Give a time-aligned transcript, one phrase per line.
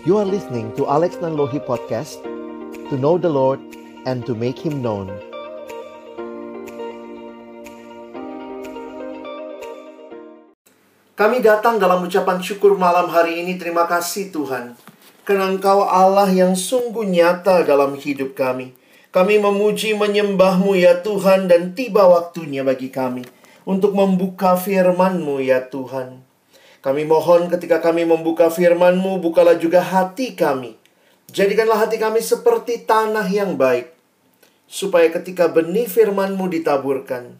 [0.00, 2.24] You are listening to Alex Nanlohi Podcast
[2.88, 3.60] To know the Lord
[4.08, 5.12] and to make Him known.
[11.12, 14.72] Kami datang dalam ucapan syukur malam hari ini Terima kasih Tuhan.
[15.28, 18.72] Karena Engkau Allah yang sungguh nyata dalam hidup kami.
[19.12, 23.28] Kami memuji menyembahmu ya Tuhan Dan tiba waktunya bagi kami
[23.68, 26.29] Untuk membuka firman-Mu ya Tuhan
[26.80, 30.80] kami mohon ketika kami membuka firman-Mu, bukalah juga hati kami.
[31.28, 33.92] Jadikanlah hati kami seperti tanah yang baik,
[34.64, 37.36] supaya ketika benih firman-Mu ditaburkan,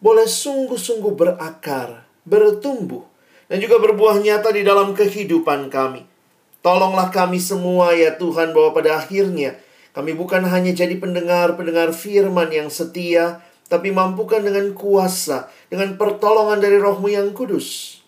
[0.00, 3.04] boleh sungguh-sungguh berakar, bertumbuh,
[3.52, 6.08] dan juga berbuah nyata di dalam kehidupan kami.
[6.64, 9.60] Tolonglah kami semua ya Tuhan bahwa pada akhirnya
[9.92, 16.80] kami bukan hanya jadi pendengar-pendengar firman yang setia, tapi mampukan dengan kuasa, dengan pertolongan dari
[16.80, 17.99] rohmu yang kudus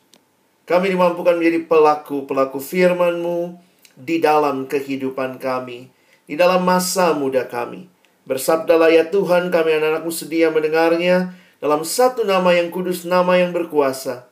[0.62, 3.58] kami dimampukan menjadi pelaku-pelaku firman-Mu
[3.98, 5.90] di dalam kehidupan kami,
[6.24, 7.90] di dalam masa muda kami.
[8.22, 14.30] Bersabdalah ya Tuhan, kami anak-anakmu sedia mendengarnya dalam satu nama yang kudus, nama yang berkuasa.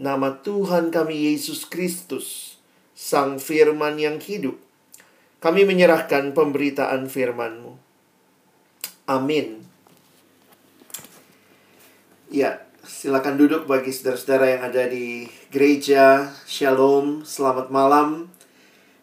[0.00, 2.56] Nama Tuhan kami Yesus Kristus,
[2.92, 4.56] Sang Firman yang hidup.
[5.40, 7.72] Kami menyerahkan pemberitaan firman-Mu.
[9.08, 9.64] Amin.
[12.28, 16.32] Ya, Silakan duduk bagi saudara-saudara yang ada di gereja.
[16.48, 18.32] Shalom, selamat malam.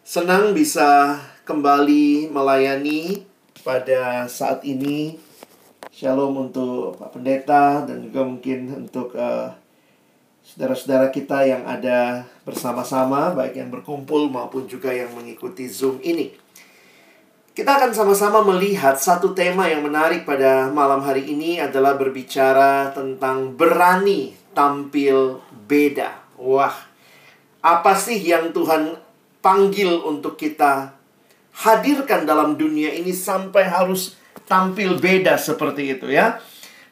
[0.02, 3.22] Senang bisa kembali melayani
[3.62, 5.22] pada saat ini.
[5.94, 9.54] Shalom untuk Pak Pendeta dan juga mungkin untuk saudara
[10.42, 16.34] saudara-saudara kita yang ada bersama-sama, baik yang berkumpul maupun juga yang mengikuti Zoom ini.
[17.58, 23.58] Kita akan sama-sama melihat satu tema yang menarik pada malam hari ini adalah berbicara tentang
[23.58, 26.38] berani tampil beda.
[26.38, 26.70] Wah,
[27.58, 28.94] apa sih yang Tuhan
[29.42, 30.94] panggil untuk kita
[31.66, 34.14] hadirkan dalam dunia ini sampai harus
[34.46, 36.38] tampil beda seperti itu ya.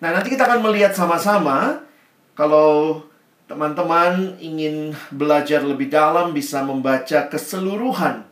[0.03, 1.87] Nah, nanti kita akan melihat sama-sama
[2.35, 3.07] kalau
[3.47, 8.27] teman-teman ingin belajar lebih dalam bisa membaca keseluruhan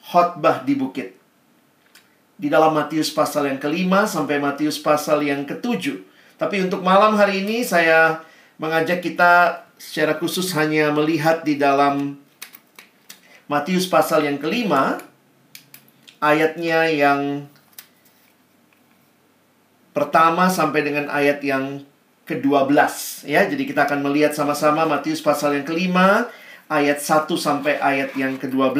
[0.00, 1.25] khotbah di bukit
[2.36, 6.04] di dalam Matius pasal yang kelima sampai Matius pasal yang ketujuh.
[6.36, 8.20] Tapi untuk malam hari ini saya
[8.60, 12.20] mengajak kita secara khusus hanya melihat di dalam
[13.48, 15.00] Matius pasal yang kelima
[16.20, 17.48] ayatnya yang
[19.96, 21.80] pertama sampai dengan ayat yang
[22.28, 22.76] ke-12
[23.24, 23.48] ya.
[23.48, 26.28] Jadi kita akan melihat sama-sama Matius pasal yang kelima
[26.68, 28.76] ayat 1 sampai ayat yang ke-12.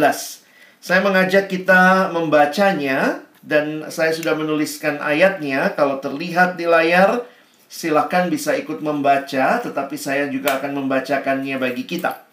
[0.82, 5.70] Saya mengajak kita membacanya dan saya sudah menuliskan ayatnya.
[5.78, 7.22] Kalau terlihat di layar,
[7.70, 12.26] silakan bisa ikut membaca, tetapi saya juga akan membacakannya bagi kita.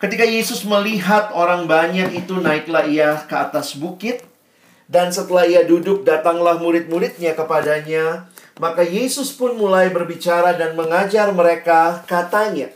[0.00, 4.24] Ketika Yesus melihat orang banyak itu, naiklah ia ke atas bukit,
[4.88, 8.32] dan setelah ia duduk, datanglah murid-muridnya kepadanya.
[8.56, 12.72] Maka Yesus pun mulai berbicara dan mengajar mereka, katanya,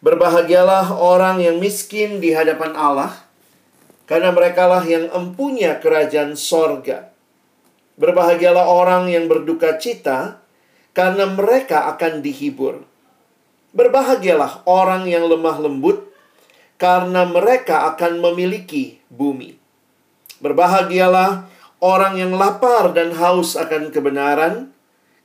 [0.00, 3.12] Berbahagialah orang yang miskin di hadapan Allah,
[4.10, 7.14] karena merekalah yang empunya kerajaan sorga.
[7.94, 10.42] Berbahagialah orang yang berduka cita,
[10.90, 12.82] karena mereka akan dihibur.
[13.70, 16.10] Berbahagialah orang yang lemah lembut,
[16.74, 19.54] karena mereka akan memiliki bumi.
[20.42, 21.46] Berbahagialah
[21.78, 24.74] orang yang lapar dan haus akan kebenaran,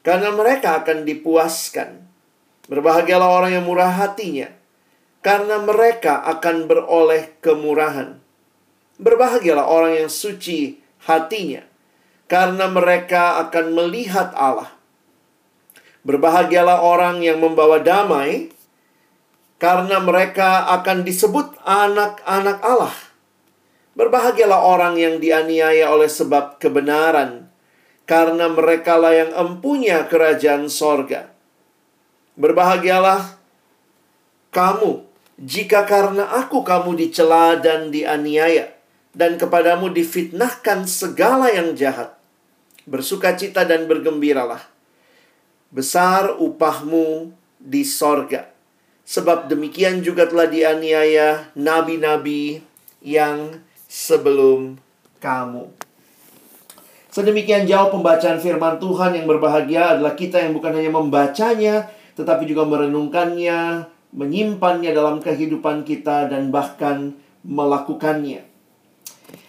[0.06, 2.06] karena mereka akan dipuaskan.
[2.70, 4.54] Berbahagialah orang yang murah hatinya,
[5.26, 8.25] karena mereka akan beroleh kemurahan.
[8.96, 11.68] Berbahagialah orang yang suci hatinya,
[12.32, 14.72] karena mereka akan melihat Allah.
[16.06, 18.54] Berbahagialah orang yang membawa damai,
[19.60, 22.96] karena mereka akan disebut anak-anak Allah.
[23.96, 27.48] Berbahagialah orang yang dianiaya oleh sebab kebenaran,
[28.04, 31.32] karena merekalah yang empunya kerajaan sorga.
[32.36, 33.40] Berbahagialah
[34.52, 35.08] kamu,
[35.40, 38.75] jika karena aku kamu dicela dan dianiaya,
[39.16, 42.14] dan kepadamu difitnahkan segala yang jahat.
[42.86, 44.62] Bersukacita dan bergembiralah.
[45.72, 48.52] Besar upahmu di sorga.
[49.08, 52.62] Sebab demikian juga telah dianiaya nabi-nabi
[53.02, 54.78] yang sebelum
[55.24, 55.72] kamu.
[57.10, 61.88] Sedemikian jauh pembacaan firman Tuhan yang berbahagia adalah kita yang bukan hanya membacanya,
[62.20, 67.16] tetapi juga merenungkannya, menyimpannya dalam kehidupan kita, dan bahkan
[67.48, 68.55] melakukannya.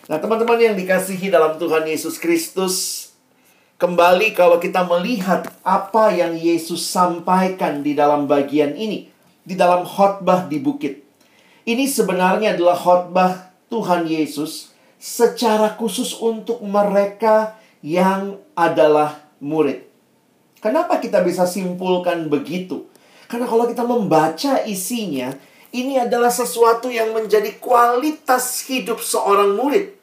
[0.07, 3.11] Nah, teman-teman yang dikasihi dalam Tuhan Yesus Kristus,
[3.75, 9.11] kembali kalau kita melihat apa yang Yesus sampaikan di dalam bagian ini,
[9.43, 11.03] di dalam khotbah di bukit.
[11.67, 19.91] Ini sebenarnya adalah khotbah Tuhan Yesus secara khusus untuk mereka yang adalah murid.
[20.63, 22.87] Kenapa kita bisa simpulkan begitu?
[23.27, 25.35] Karena kalau kita membaca isinya,
[25.75, 29.96] ini adalah sesuatu yang menjadi kualitas hidup seorang murid.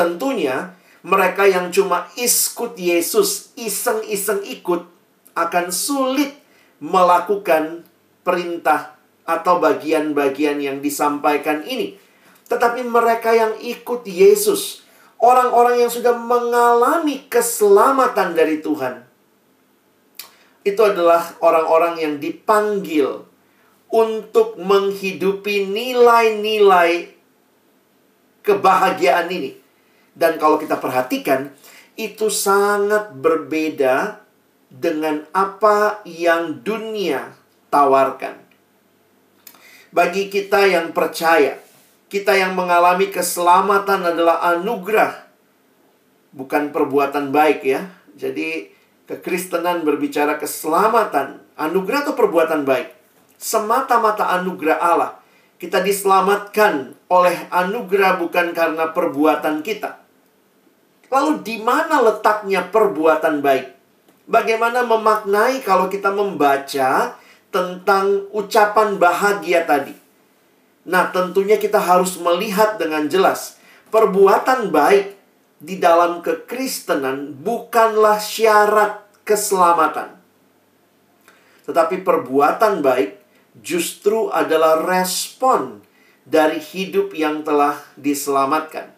[0.00, 0.72] Tentunya,
[1.04, 4.88] mereka yang cuma ikut Yesus, iseng-iseng ikut,
[5.36, 6.40] akan sulit
[6.80, 7.84] melakukan
[8.24, 8.96] perintah
[9.28, 12.00] atau bagian-bagian yang disampaikan ini.
[12.48, 14.80] Tetapi mereka yang ikut Yesus,
[15.20, 19.04] orang-orang yang sudah mengalami keselamatan dari Tuhan,
[20.64, 23.28] itu adalah orang-orang yang dipanggil
[23.92, 27.12] untuk menghidupi nilai-nilai
[28.40, 29.59] kebahagiaan ini.
[30.14, 31.52] Dan kalau kita perhatikan,
[31.94, 34.24] itu sangat berbeda
[34.70, 37.34] dengan apa yang dunia
[37.68, 38.38] tawarkan.
[39.90, 41.58] Bagi kita yang percaya,
[42.06, 45.26] kita yang mengalami keselamatan adalah anugerah,
[46.30, 47.90] bukan perbuatan baik ya.
[48.14, 48.70] Jadi
[49.10, 52.94] kekristenan berbicara keselamatan, anugerah atau perbuatan baik.
[53.34, 55.18] Semata-mata anugerah Allah.
[55.60, 60.00] Kita diselamatkan oleh anugerah bukan karena perbuatan kita.
[61.12, 63.76] Lalu di mana letaknya perbuatan baik?
[64.24, 67.12] Bagaimana memaknai kalau kita membaca
[67.52, 69.92] tentang ucapan bahagia tadi?
[70.88, 73.60] Nah, tentunya kita harus melihat dengan jelas
[73.92, 75.18] perbuatan baik
[75.60, 80.16] di dalam kekristenan bukanlah syarat keselamatan.
[81.68, 83.19] Tetapi perbuatan baik
[83.58, 85.82] justru adalah respon
[86.22, 88.94] dari hidup yang telah diselamatkan.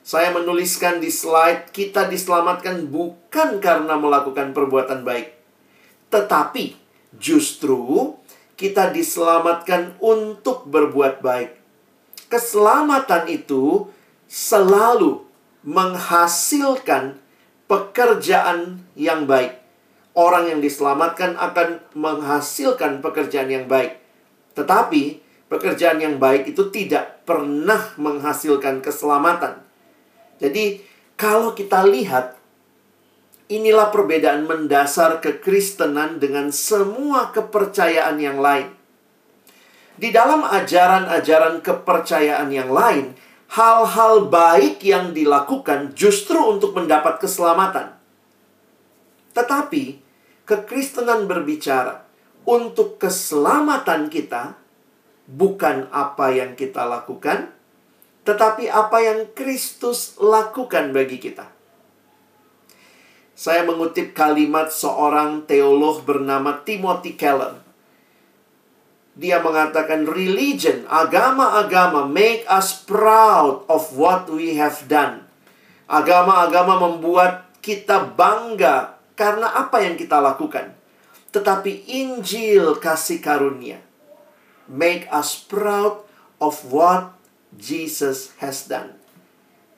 [0.00, 5.36] Saya menuliskan di slide, kita diselamatkan bukan karena melakukan perbuatan baik,
[6.08, 6.80] tetapi
[7.20, 8.16] justru
[8.56, 11.60] kita diselamatkan untuk berbuat baik.
[12.32, 13.92] Keselamatan itu
[14.24, 15.28] selalu
[15.68, 17.20] menghasilkan
[17.68, 19.67] pekerjaan yang baik.
[20.18, 24.02] Orang yang diselamatkan akan menghasilkan pekerjaan yang baik.
[24.58, 29.62] Tetapi pekerjaan yang baik itu tidak pernah menghasilkan keselamatan.
[30.42, 30.82] Jadi,
[31.14, 32.34] kalau kita lihat,
[33.46, 38.74] inilah perbedaan mendasar kekristenan dengan semua kepercayaan yang lain.
[39.98, 43.14] Di dalam ajaran-ajaran kepercayaan yang lain,
[43.54, 47.94] hal-hal baik yang dilakukan justru untuk mendapat keselamatan.
[49.34, 50.07] Tetapi,
[50.48, 52.08] kekristenan berbicara
[52.48, 54.56] untuk keselamatan kita,
[55.28, 57.52] bukan apa yang kita lakukan,
[58.24, 61.52] tetapi apa yang Kristus lakukan bagi kita.
[63.38, 67.60] Saya mengutip kalimat seorang teolog bernama Timothy Keller.
[69.14, 75.28] Dia mengatakan religion, agama-agama make us proud of what we have done.
[75.86, 80.78] Agama-agama membuat kita bangga karena apa yang kita lakukan.
[81.34, 83.82] Tetapi Injil kasih karunia
[84.68, 86.04] make us proud
[86.38, 87.16] of what
[87.56, 88.94] Jesus has done.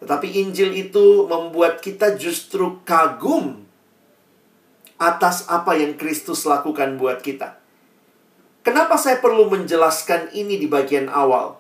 [0.03, 3.65] Tetapi Injil itu membuat kita justru kagum
[5.01, 7.57] atas apa yang Kristus lakukan buat kita.
[8.61, 11.57] Kenapa saya perlu menjelaskan ini di bagian awal?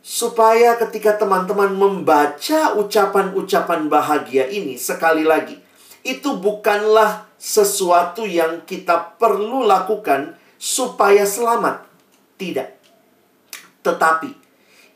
[0.00, 5.60] Supaya ketika teman-teman membaca ucapan-ucapan bahagia ini sekali lagi,
[6.02, 11.86] itu bukanlah sesuatu yang kita perlu lakukan supaya selamat.
[12.38, 12.68] Tidak.
[13.82, 14.30] Tetapi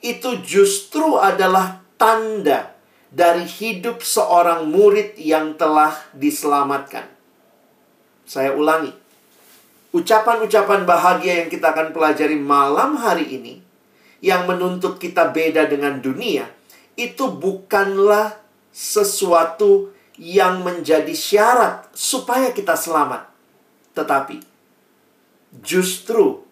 [0.03, 2.75] itu justru adalah tanda
[3.13, 7.07] dari hidup seorang murid yang telah diselamatkan.
[8.27, 8.91] Saya ulangi,
[9.95, 13.55] ucapan-ucapan bahagia yang kita akan pelajari malam hari ini,
[14.25, 16.49] yang menuntut kita beda dengan dunia,
[16.97, 18.41] itu bukanlah
[18.73, 23.29] sesuatu yang menjadi syarat supaya kita selamat,
[23.97, 24.45] tetapi
[25.65, 26.45] justru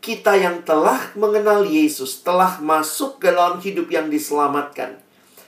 [0.00, 4.96] kita yang telah mengenal Yesus, telah masuk ke dalam hidup yang diselamatkan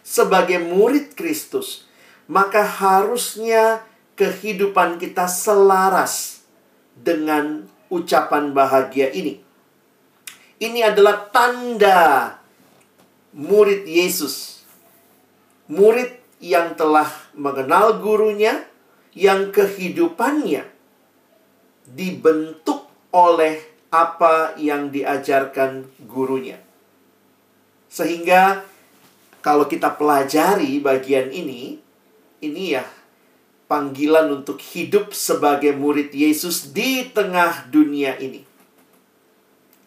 [0.04, 1.88] sebagai murid Kristus,
[2.28, 3.82] maka harusnya
[4.18, 6.44] kehidupan kita selaras
[6.94, 9.40] dengan ucapan bahagia ini.
[10.62, 12.38] Ini adalah tanda
[13.34, 14.62] murid Yesus.
[15.66, 17.06] Murid yang telah
[17.38, 18.66] mengenal gurunya,
[19.14, 20.66] yang kehidupannya
[21.86, 23.62] dibentuk oleh
[23.94, 26.58] apa yang diajarkan gurunya.
[27.86, 28.66] Sehingga
[29.38, 31.78] kalau kita pelajari bagian ini,
[32.42, 32.82] ini ya
[33.70, 38.42] panggilan untuk hidup sebagai murid Yesus di tengah dunia ini.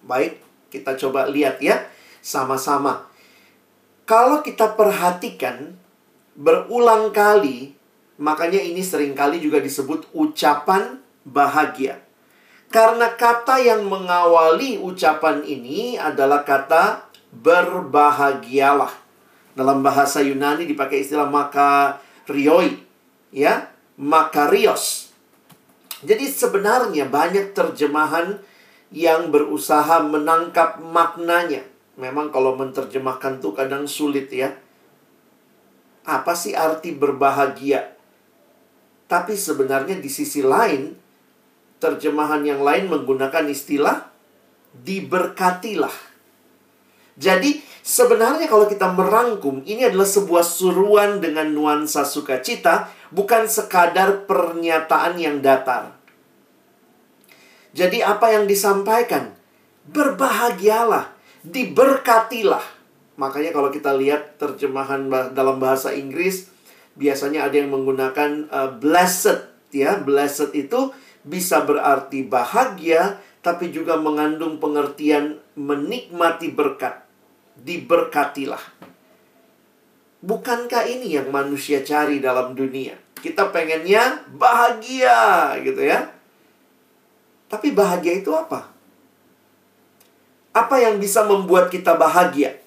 [0.06, 1.88] Baik, Kita coba lihat ya
[2.20, 3.08] sama-sama.
[4.04, 5.80] Kalau kita perhatikan
[6.36, 7.74] berulang kali,
[8.20, 12.04] makanya ini sering kali juga disebut ucapan bahagia.
[12.70, 18.92] Karena kata yang mengawali ucapan ini adalah kata berbahagialah.
[19.56, 22.76] Dalam bahasa Yunani dipakai istilah makarioi,
[23.32, 25.16] ya, makarios.
[26.04, 28.44] Jadi sebenarnya banyak terjemahan
[28.92, 31.64] yang berusaha menangkap maknanya.
[31.96, 34.52] Memang kalau menerjemahkan tuh kadang sulit ya.
[36.06, 37.98] Apa sih arti berbahagia?
[39.06, 40.94] Tapi sebenarnya di sisi lain,
[41.82, 44.10] terjemahan yang lain menggunakan istilah
[44.74, 45.94] diberkatilah.
[47.16, 55.16] Jadi sebenarnya kalau kita merangkum, ini adalah sebuah suruhan dengan nuansa sukacita, bukan sekadar pernyataan
[55.16, 55.96] yang datar.
[57.72, 59.32] Jadi apa yang disampaikan?
[59.88, 62.75] Berbahagialah, diberkatilah.
[63.16, 66.52] Makanya kalau kita lihat terjemahan dalam bahasa Inggris,
[67.00, 69.96] biasanya ada yang menggunakan uh, blessed ya.
[70.00, 70.92] Blessed itu
[71.24, 77.06] bisa berarti bahagia, tapi juga mengandung pengertian menikmati berkat
[77.56, 78.62] diberkatilah.
[80.26, 82.98] Bukankah ini yang manusia cari dalam dunia?
[83.16, 86.12] Kita pengennya bahagia gitu ya.
[87.48, 88.74] Tapi bahagia itu apa?
[90.52, 92.65] Apa yang bisa membuat kita bahagia?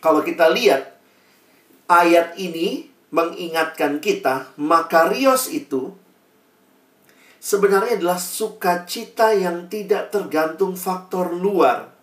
[0.00, 0.96] Kalau kita lihat
[1.88, 5.92] ayat ini mengingatkan kita, makarios itu
[7.40, 12.00] sebenarnya adalah sukacita yang tidak tergantung faktor luar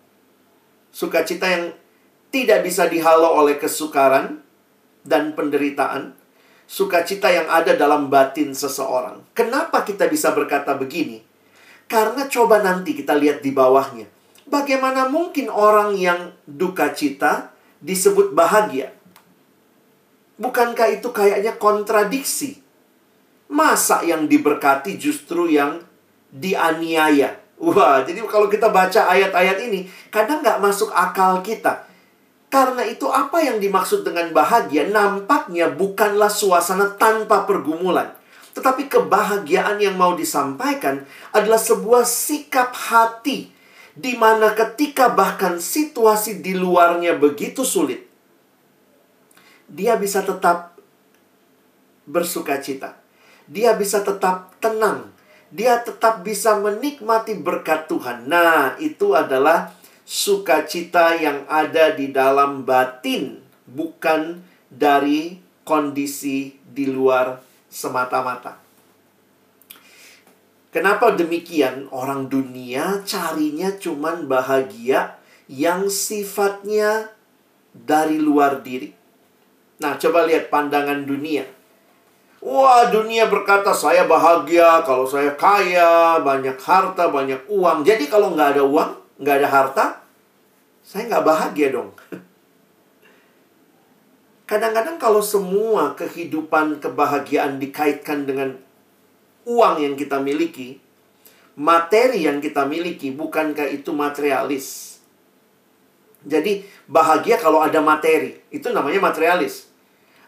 [0.98, 1.76] Sukacita yang
[2.32, 4.40] tidak bisa dihalau oleh kesukaran
[5.04, 6.16] dan penderitaan.
[6.68, 9.24] Sukacita yang ada dalam batin seseorang.
[9.32, 11.24] Kenapa kita bisa berkata begini?
[11.88, 14.04] Karena coba nanti kita lihat di bawahnya.
[14.48, 18.94] Bagaimana mungkin orang yang duka cita disebut bahagia?
[20.38, 22.62] Bukankah itu kayaknya kontradiksi?
[23.50, 25.82] Masa yang diberkati justru yang
[26.30, 27.34] dianiaya?
[27.58, 31.90] Wah, jadi kalau kita baca ayat-ayat ini, kadang nggak masuk akal kita.
[32.48, 38.14] Karena itu apa yang dimaksud dengan bahagia nampaknya bukanlah suasana tanpa pergumulan.
[38.54, 41.04] Tetapi kebahagiaan yang mau disampaikan
[41.34, 43.57] adalah sebuah sikap hati
[43.98, 48.06] di mana ketika bahkan situasi di luarnya begitu sulit,
[49.66, 50.78] dia bisa tetap
[52.06, 52.94] bersuka cita.
[53.50, 58.28] Dia bisa tetap tenang dia tetap bisa menikmati berkat Tuhan.
[58.28, 59.72] Nah, itu adalah
[60.04, 68.67] sukacita yang ada di dalam batin, bukan dari kondisi di luar semata-mata.
[70.68, 71.88] Kenapa demikian?
[71.88, 75.16] Orang dunia carinya cuman bahagia
[75.48, 77.08] yang sifatnya
[77.72, 78.92] dari luar diri.
[79.80, 81.48] Nah, coba lihat pandangan dunia.
[82.38, 87.82] Wah, dunia berkata saya bahagia kalau saya kaya, banyak harta, banyak uang.
[87.82, 89.84] Jadi kalau nggak ada uang, nggak ada harta,
[90.84, 91.90] saya nggak bahagia dong.
[94.50, 98.67] Kadang-kadang kalau semua kehidupan kebahagiaan dikaitkan dengan
[99.48, 100.76] uang yang kita miliki,
[101.56, 105.00] materi yang kita miliki, bukankah itu materialis?
[106.28, 109.72] Jadi bahagia kalau ada materi, itu namanya materialis.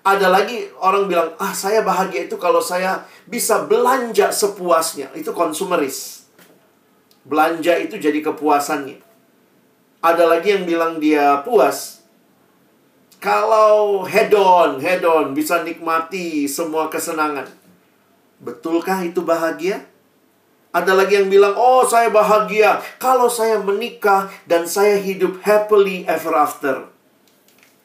[0.00, 5.12] Ada lagi orang bilang, ah saya bahagia itu kalau saya bisa belanja sepuasnya.
[5.12, 6.25] Itu konsumeris.
[7.29, 8.97] Belanja itu jadi kepuasannya.
[10.00, 12.00] Ada lagi yang bilang dia puas.
[13.21, 17.45] Kalau hedon, hedon bisa nikmati semua kesenangan.
[18.41, 19.85] Betulkah itu bahagia?
[20.71, 26.33] Ada lagi yang bilang, oh saya bahagia kalau saya menikah dan saya hidup happily ever
[26.33, 26.89] after.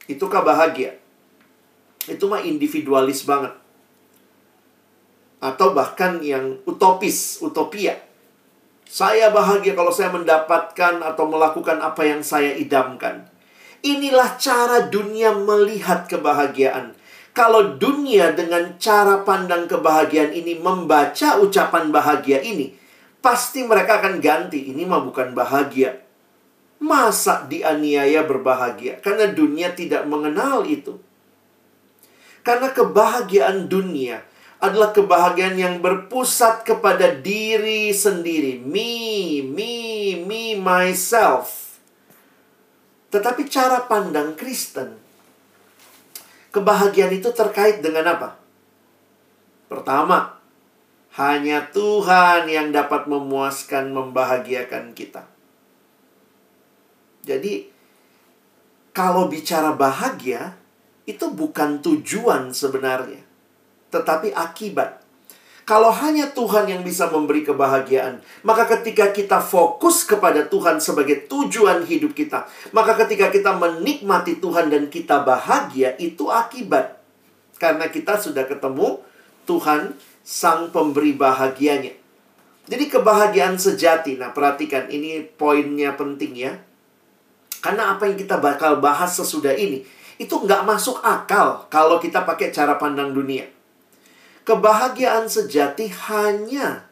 [0.05, 1.01] Itukah bahagia?
[2.05, 3.53] itu mah individualis banget.
[5.41, 8.01] Atau bahkan yang utopis, utopia.
[8.85, 13.29] Saya bahagia kalau saya mendapatkan atau melakukan apa yang saya idamkan.
[13.85, 16.97] Inilah cara dunia melihat kebahagiaan.
[17.35, 22.71] Kalau dunia dengan cara pandang kebahagiaan ini membaca ucapan bahagia ini,
[23.19, 24.71] pasti mereka akan ganti.
[24.71, 25.99] Ini mah bukan bahagia.
[26.79, 29.03] Masa dianiaya berbahagia?
[29.03, 30.95] Karena dunia tidak mengenal itu.
[32.39, 34.23] Karena kebahagiaan dunia
[34.63, 38.63] adalah kebahagiaan yang berpusat kepada diri sendiri.
[38.63, 39.75] Me, me,
[40.23, 41.81] me, myself.
[43.11, 45.04] Tetapi cara pandang Kristen,
[46.55, 48.39] kebahagiaan itu terkait dengan apa?
[49.67, 50.39] Pertama,
[51.19, 55.27] hanya Tuhan yang dapat memuaskan, membahagiakan kita.
[57.27, 57.67] Jadi
[58.95, 60.55] kalau bicara bahagia
[61.05, 63.21] itu bukan tujuan sebenarnya,
[63.91, 65.04] tetapi akibat.
[65.65, 71.81] Kalau hanya Tuhan yang bisa memberi kebahagiaan, maka ketika kita fokus kepada Tuhan sebagai tujuan
[71.89, 77.01] hidup kita, maka ketika kita menikmati Tuhan dan kita bahagia, itu akibat.
[77.57, 79.01] Karena kita sudah ketemu
[79.49, 81.97] Tuhan sang pemberi bahagianya.
[82.69, 84.21] Jadi kebahagiaan sejati.
[84.21, 86.53] Nah, perhatikan ini poinnya penting ya.
[87.65, 89.81] Karena apa yang kita bakal bahas sesudah ini
[90.21, 93.54] itu nggak masuk akal kalau kita pakai cara pandang dunia.
[94.45, 96.85] Kebahagiaan sejati hanya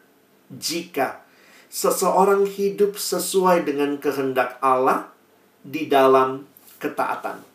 [0.49, 1.21] jika
[1.69, 5.13] seseorang hidup sesuai dengan kehendak Allah
[5.61, 6.49] di dalam
[6.81, 7.45] ketaatan.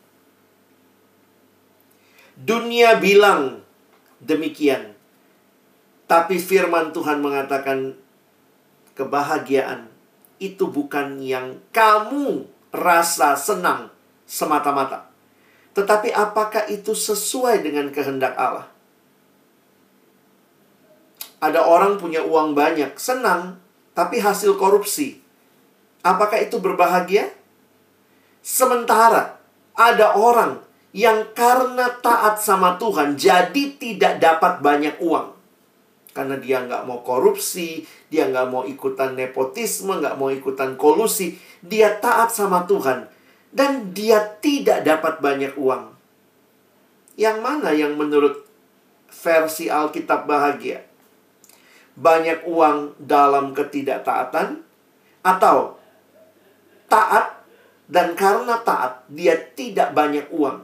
[2.38, 3.66] Dunia bilang
[4.22, 4.94] demikian,
[6.06, 7.98] tapi firman Tuhan mengatakan
[8.94, 9.90] kebahagiaan
[10.38, 13.90] itu bukan yang kamu rasa senang
[14.30, 15.10] semata-mata,
[15.74, 18.77] tetapi apakah itu sesuai dengan kehendak Allah?
[21.38, 23.62] Ada orang punya uang banyak, senang,
[23.94, 25.22] tapi hasil korupsi.
[26.02, 27.30] Apakah itu berbahagia?
[28.42, 29.38] Sementara
[29.78, 35.38] ada orang yang karena taat sama Tuhan jadi tidak dapat banyak uang.
[36.16, 41.38] Karena dia nggak mau korupsi, dia nggak mau ikutan nepotisme, nggak mau ikutan kolusi.
[41.62, 43.06] Dia taat sama Tuhan.
[43.54, 45.94] Dan dia tidak dapat banyak uang.
[47.14, 48.42] Yang mana yang menurut
[49.14, 50.87] versi Alkitab bahagia?
[51.98, 54.62] Banyak uang dalam ketidaktaatan
[55.26, 55.74] atau
[56.86, 57.42] taat
[57.90, 60.62] dan karena taat dia tidak banyak uang.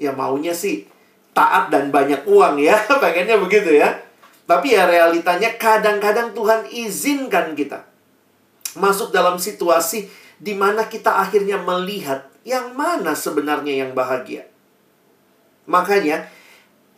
[0.00, 0.88] Ya maunya sih
[1.36, 4.00] taat dan banyak uang ya, pengennya begitu ya.
[4.48, 7.86] Tapi ya realitanya kadang-kadang Tuhan izinkan kita
[8.74, 10.08] masuk dalam situasi
[10.40, 14.48] di mana kita akhirnya melihat yang mana sebenarnya yang bahagia.
[15.70, 16.26] Makanya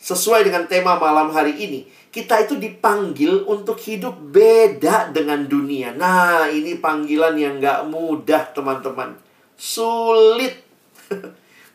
[0.04, 5.96] sesuai dengan tema malam hari ini, kita itu dipanggil untuk hidup beda dengan dunia.
[5.96, 9.16] Nah, ini panggilan yang gak mudah, teman-teman.
[9.56, 10.60] Sulit.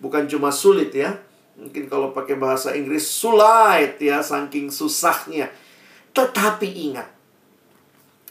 [0.03, 1.17] Bukan cuma sulit ya.
[1.57, 5.49] Mungkin kalau pakai bahasa Inggris, sulit ya, saking susahnya.
[6.13, 7.09] Tetapi ingat,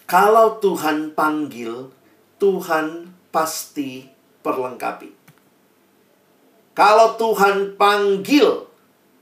[0.06, 1.90] kalau Tuhan panggil,
[2.38, 4.06] Tuhan pasti
[4.46, 5.10] perlengkapi.
[6.78, 8.67] Kalau Tuhan panggil,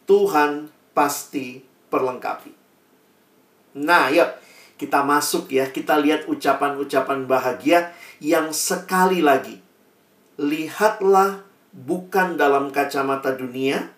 [0.06, 2.54] Tuhan pasti perlengkapi.
[3.76, 4.30] Nah, yuk
[4.80, 5.68] kita masuk ya.
[5.68, 7.92] Kita lihat ucapan-ucapan bahagia
[8.22, 9.60] yang sekali lagi.
[10.40, 13.92] Lihatlah bukan dalam kacamata dunia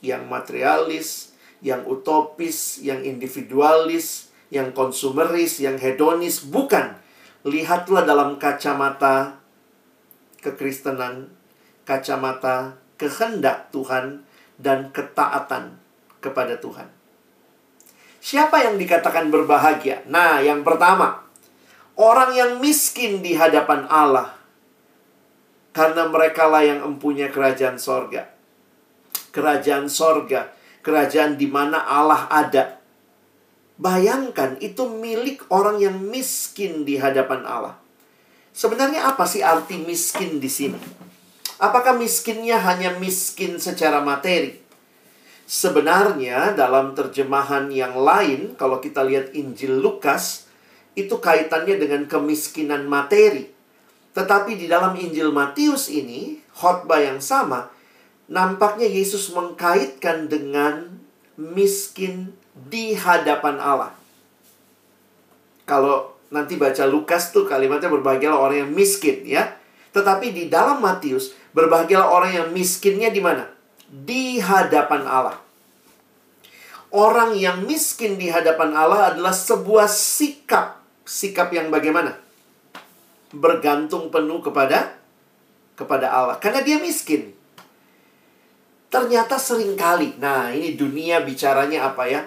[0.00, 6.44] yang materialis, yang utopis, yang individualis, yang konsumeris, yang hedonis.
[6.44, 6.96] Bukan.
[7.44, 9.40] Lihatlah dalam kacamata
[10.44, 11.32] kekristenan,
[11.88, 14.28] kacamata kehendak Tuhan,
[14.60, 15.80] dan ketaatan
[16.20, 16.86] kepada Tuhan.
[18.20, 20.04] Siapa yang dikatakan berbahagia?
[20.04, 21.24] Nah, yang pertama,
[21.96, 24.36] orang yang miskin di hadapan Allah.
[25.72, 28.28] Karena mereka lah yang empunya kerajaan sorga.
[29.32, 30.52] Kerajaan sorga.
[30.84, 32.76] Kerajaan di mana Allah ada.
[33.80, 37.80] Bayangkan, itu milik orang yang miskin di hadapan Allah.
[38.52, 41.08] Sebenarnya apa sih arti miskin di sini?
[41.60, 44.56] Apakah miskinnya hanya miskin secara materi?
[45.44, 50.48] Sebenarnya dalam terjemahan yang lain, kalau kita lihat Injil Lukas,
[50.96, 53.52] itu kaitannya dengan kemiskinan materi.
[54.16, 57.68] Tetapi di dalam Injil Matius ini, khotbah yang sama,
[58.30, 60.96] nampaknya Yesus mengkaitkan dengan
[61.36, 63.92] miskin di hadapan Allah.
[65.68, 69.60] Kalau nanti baca Lukas tuh kalimatnya berbahagialah orang yang miskin ya.
[69.90, 73.60] Tetapi di dalam Matius, berbahagialah orang yang miskinnya di mana?
[73.90, 75.36] di hadapan Allah.
[76.90, 80.82] Orang yang miskin di hadapan Allah adalah sebuah sikap.
[81.06, 82.18] Sikap yang bagaimana?
[83.30, 84.94] Bergantung penuh kepada
[85.74, 86.38] kepada Allah.
[86.38, 87.34] Karena dia miskin.
[88.90, 92.26] Ternyata sering kali, nah ini dunia bicaranya apa ya?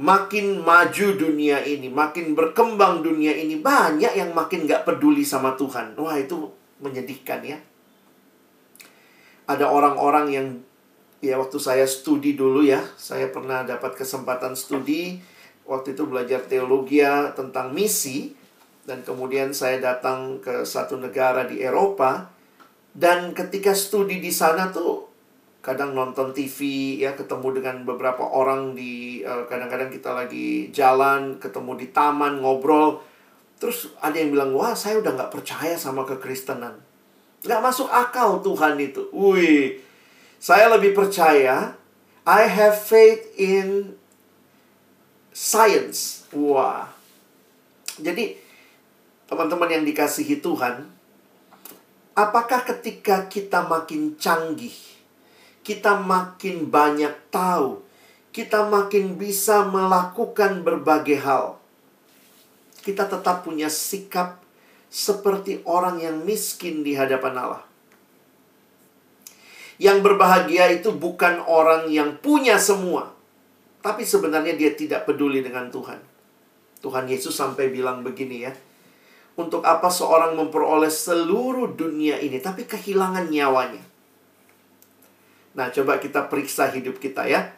[0.00, 5.92] Makin maju dunia ini, makin berkembang dunia ini, banyak yang makin gak peduli sama Tuhan.
[6.00, 6.48] Wah itu
[6.80, 7.60] menyedihkan ya.
[9.50, 10.46] Ada orang-orang yang
[11.18, 15.18] ya waktu saya studi dulu ya, saya pernah dapat kesempatan studi
[15.66, 18.30] waktu itu belajar teologi ya tentang misi
[18.86, 22.30] dan kemudian saya datang ke satu negara di Eropa
[22.94, 25.06] dan ketika studi di sana tuh
[25.60, 31.72] kadang nonton TV ya ketemu dengan beberapa orang di eh, kadang-kadang kita lagi jalan ketemu
[31.76, 33.10] di taman ngobrol
[33.60, 36.80] Terus ada yang bilang, wah saya udah nggak percaya sama kekristenan.
[37.40, 39.08] Nggak masuk akal Tuhan itu.
[39.16, 39.80] Wih,
[40.36, 41.72] saya lebih percaya,
[42.28, 43.96] I have faith in
[45.32, 46.28] science.
[46.36, 46.88] Wah.
[48.00, 48.36] Jadi,
[49.24, 50.84] teman-teman yang dikasihi Tuhan,
[52.16, 54.76] apakah ketika kita makin canggih,
[55.64, 57.80] kita makin banyak tahu,
[58.30, 61.56] kita makin bisa melakukan berbagai hal,
[62.84, 64.40] kita tetap punya sikap
[64.90, 67.62] seperti orang yang miskin di hadapan Allah.
[69.80, 73.14] Yang berbahagia itu bukan orang yang punya semua,
[73.80, 75.96] tapi sebenarnya dia tidak peduli dengan Tuhan.
[76.84, 78.52] Tuhan Yesus sampai bilang begini ya.
[79.40, 83.80] Untuk apa seorang memperoleh seluruh dunia ini tapi kehilangan nyawanya?
[85.56, 87.48] Nah, coba kita periksa hidup kita ya.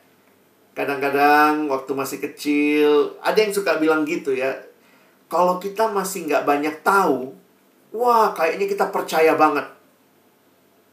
[0.78, 4.71] Kadang-kadang waktu masih kecil, ada yang suka bilang gitu ya
[5.32, 7.32] kalau kita masih nggak banyak tahu,
[7.96, 9.64] wah kayaknya kita percaya banget.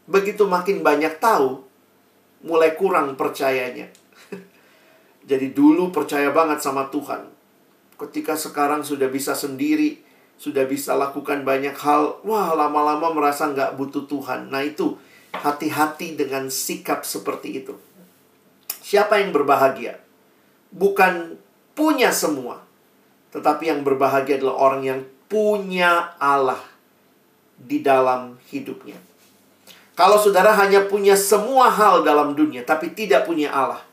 [0.07, 1.59] Begitu makin banyak tahu,
[2.47, 3.91] mulai kurang percayanya.
[5.29, 7.27] Jadi dulu percaya banget sama Tuhan.
[7.99, 9.99] Ketika sekarang sudah bisa sendiri,
[10.39, 14.47] sudah bisa lakukan banyak hal, wah lama-lama merasa nggak butuh Tuhan.
[14.47, 14.95] Nah itu,
[15.35, 17.75] hati-hati dengan sikap seperti itu.
[18.79, 19.99] Siapa yang berbahagia?
[20.71, 21.35] Bukan
[21.75, 22.68] punya semua,
[23.29, 26.61] tetapi yang berbahagia adalah orang yang punya Allah
[27.61, 28.97] di dalam hidupnya.
[29.93, 33.83] Kalau saudara hanya punya semua hal dalam dunia, tapi tidak punya Allah,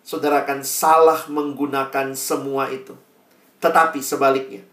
[0.00, 2.96] saudara akan salah menggunakan semua itu.
[3.60, 4.64] Tetapi sebaliknya,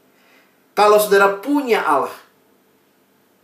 [0.72, 2.14] kalau saudara punya Allah,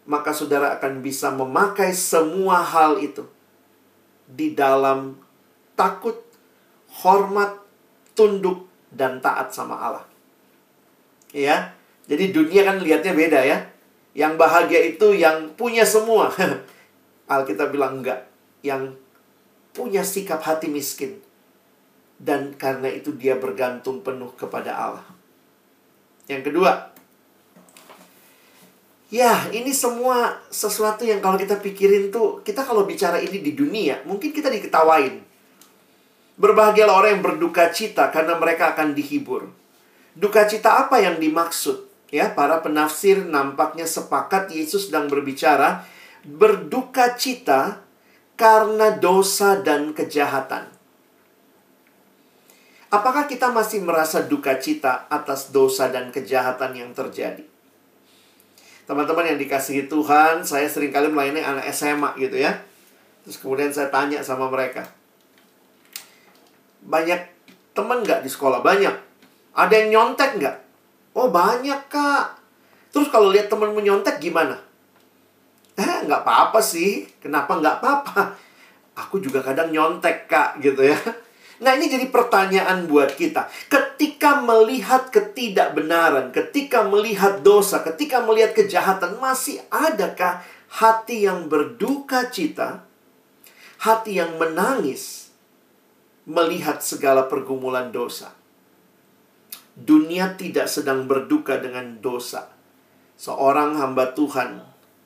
[0.07, 3.27] maka saudara akan bisa memakai semua hal itu
[4.29, 5.19] di dalam
[5.75, 6.21] takut,
[7.03, 7.59] hormat,
[8.13, 10.12] tunduk, dan taat sama Allah
[11.33, 11.73] ya.
[12.07, 13.57] Jadi dunia kan lihatnya beda ya.
[14.13, 16.29] Yang bahagia itu yang punya semua.
[17.33, 18.29] Alkitab bilang enggak.
[18.61, 18.95] Yang
[19.73, 21.19] punya sikap hati miskin.
[22.21, 25.07] Dan karena itu dia bergantung penuh kepada Allah.
[26.29, 26.93] Yang kedua,
[29.13, 34.01] Ya, ini semua sesuatu yang kalau kita pikirin tuh, kita kalau bicara ini di dunia,
[34.09, 35.21] mungkin kita diketawain.
[36.33, 39.53] Berbahagialah orang yang berduka cita karena mereka akan dihibur.
[40.13, 41.89] Duka cita apa yang dimaksud?
[42.13, 45.81] Ya, para penafsir nampaknya sepakat Yesus sedang berbicara
[46.23, 47.83] berduka cita
[48.37, 50.71] karena dosa dan kejahatan.
[52.93, 57.41] Apakah kita masih merasa duka cita atas dosa dan kejahatan yang terjadi?
[58.85, 62.61] Teman-teman yang dikasihi Tuhan, saya sering kali melayani anak SMA gitu ya.
[63.25, 64.85] Terus kemudian saya tanya sama mereka.
[66.85, 67.33] Banyak
[67.73, 68.61] teman nggak di sekolah?
[68.61, 69.12] Banyak.
[69.53, 70.57] Ada yang nyontek nggak?
[71.13, 72.41] Oh banyak kak.
[72.89, 74.57] Terus kalau lihat temen menyontek gimana?
[75.77, 77.05] Eh nggak apa-apa sih.
[77.21, 78.33] Kenapa nggak apa-apa?
[78.97, 80.97] Aku juga kadang nyontek kak gitu ya.
[81.61, 83.45] Nah ini jadi pertanyaan buat kita.
[83.69, 92.83] Ketika melihat ketidakbenaran, ketika melihat dosa, ketika melihat kejahatan, masih adakah hati yang berduka cita,
[93.79, 95.29] hati yang menangis,
[96.25, 98.33] melihat segala pergumulan dosa?
[99.73, 102.49] Dunia tidak sedang berduka dengan dosa.
[103.17, 104.61] Seorang hamba Tuhan,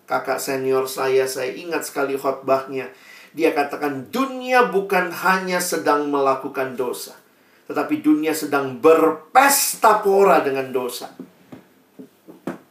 [0.08, 2.92] kakak senior saya, saya ingat sekali khotbahnya.
[3.36, 7.14] Dia katakan, dunia bukan hanya sedang melakukan dosa,
[7.68, 11.12] tetapi dunia sedang berpesta pora dengan dosa.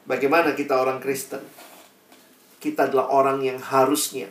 [0.06, 1.42] Bagaimana kita orang Kristen?
[2.56, 4.26] Kita adalah orang yang harusnya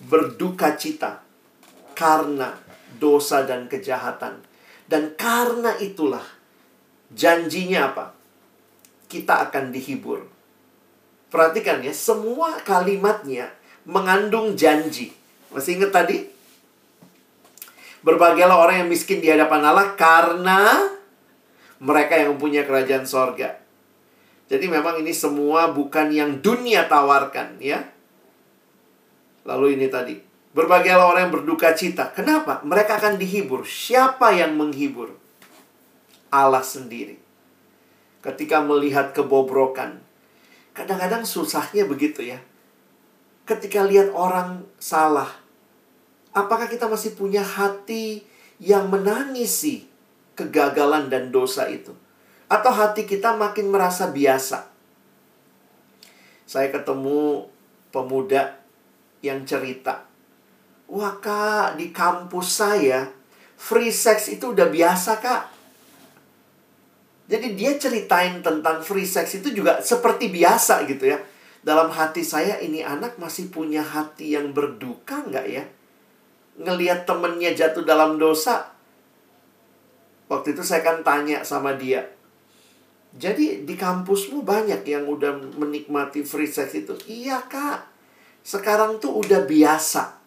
[0.00, 1.20] berduka cita
[1.92, 2.56] karena
[2.96, 4.40] dosa dan kejahatan.
[4.90, 6.39] Dan karena itulah
[7.10, 8.14] Janjinya apa?
[9.10, 10.22] Kita akan dihibur.
[11.30, 13.50] Perhatikan ya, semua kalimatnya
[13.86, 15.14] mengandung janji.
[15.50, 16.26] Masih ingat tadi?
[18.00, 20.88] Berbahagialah orang yang miskin di hadapan Allah karena
[21.82, 23.60] mereka yang punya kerajaan sorga.
[24.50, 27.86] Jadi memang ini semua bukan yang dunia tawarkan ya.
[29.46, 30.16] Lalu ini tadi.
[30.50, 32.10] Berbahagialah orang yang berduka cita.
[32.10, 32.58] Kenapa?
[32.66, 33.62] Mereka akan dihibur.
[33.62, 35.19] Siapa yang menghibur?
[36.30, 37.18] Allah sendiri.
[38.22, 40.00] Ketika melihat kebobrokan,
[40.72, 42.38] kadang-kadang susahnya begitu ya.
[43.44, 45.28] Ketika lihat orang salah,
[46.30, 48.22] apakah kita masih punya hati
[48.62, 49.90] yang menangisi
[50.38, 51.90] kegagalan dan dosa itu?
[52.46, 54.70] Atau hati kita makin merasa biasa?
[56.46, 57.46] Saya ketemu
[57.90, 58.58] pemuda
[59.22, 60.10] yang cerita,
[60.90, 63.06] Wah kak, di kampus saya
[63.54, 65.59] free sex itu udah biasa kak
[67.30, 71.22] Jadi dia ceritain tentang free sex itu juga seperti biasa gitu ya.
[71.62, 75.62] Dalam hati saya ini anak masih punya hati yang berduka nggak ya?
[76.58, 78.74] Ngeliat temennya jatuh dalam dosa.
[80.26, 82.10] Waktu itu saya kan tanya sama dia.
[83.14, 86.98] Jadi di kampusmu banyak yang udah menikmati free sex itu.
[87.06, 87.86] Iya kak.
[88.42, 90.18] Sekarang tuh udah biasa.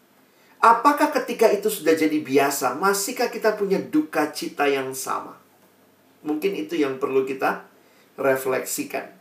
[0.63, 5.42] Apakah ketika itu sudah jadi biasa, masihkah kita punya duka cita yang sama?
[6.23, 7.67] Mungkin itu yang perlu kita
[8.15, 9.11] refleksikan.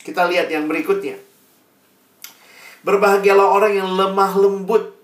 [0.00, 1.18] Kita lihat yang berikutnya.
[2.86, 4.94] Berbahagialah orang yang lemah lembut.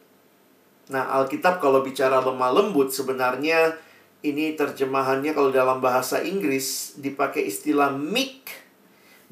[0.95, 3.75] Nah, Alkitab kalau bicara lemah lembut sebenarnya
[4.23, 8.47] ini terjemahannya kalau dalam bahasa Inggris dipakai istilah meek.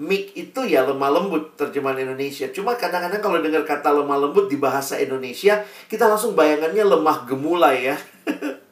[0.00, 2.50] Meek itu ya lemah lembut terjemahan Indonesia.
[2.50, 7.94] Cuma kadang-kadang kalau dengar kata lemah lembut di bahasa Indonesia, kita langsung bayangannya lemah gemulai
[7.94, 7.96] ya.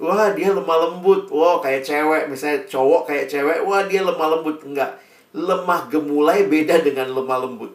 [0.00, 1.28] wah dia lemah lembut.
[1.32, 2.24] Wah kayak cewek.
[2.28, 4.60] Misalnya cowok kayak cewek wah dia lemah lembut.
[4.64, 5.00] Enggak.
[5.36, 7.72] Lemah gemulai beda dengan lemah lembut.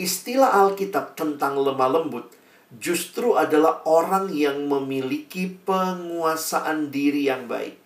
[0.00, 2.26] Istilah Alkitab tentang lemah lembut
[2.72, 7.76] justru adalah orang yang memiliki penguasaan diri yang baik.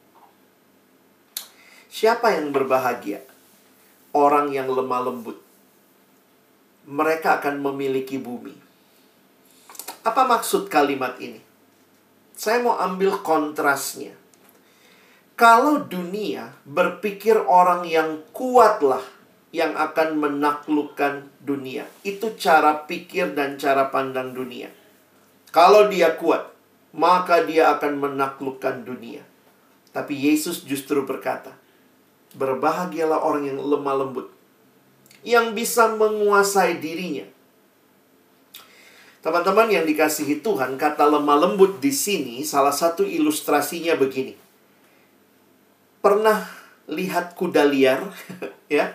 [1.90, 3.24] Siapa yang berbahagia?
[4.14, 5.42] Orang yang lemah lembut.
[6.86, 8.54] Mereka akan memiliki bumi.
[10.06, 11.45] Apa maksud kalimat ini
[12.36, 14.12] saya mau ambil kontrasnya.
[15.36, 19.04] Kalau dunia berpikir orang yang kuatlah
[19.56, 21.88] yang akan menaklukkan dunia.
[22.04, 24.68] Itu cara pikir dan cara pandang dunia.
[25.48, 26.52] Kalau dia kuat,
[26.92, 29.24] maka dia akan menaklukkan dunia.
[29.96, 31.56] Tapi Yesus justru berkata,
[32.36, 34.28] Berbahagialah orang yang lemah lembut,
[35.24, 37.24] yang bisa menguasai dirinya,
[39.26, 44.38] Teman-teman yang dikasihi Tuhan, kata lemah lembut di sini salah satu ilustrasinya begini.
[45.98, 46.46] Pernah
[46.86, 48.06] lihat kuda liar,
[48.70, 48.94] ya?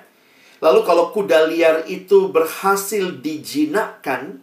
[0.64, 4.40] Lalu kalau kuda liar itu berhasil dijinakkan,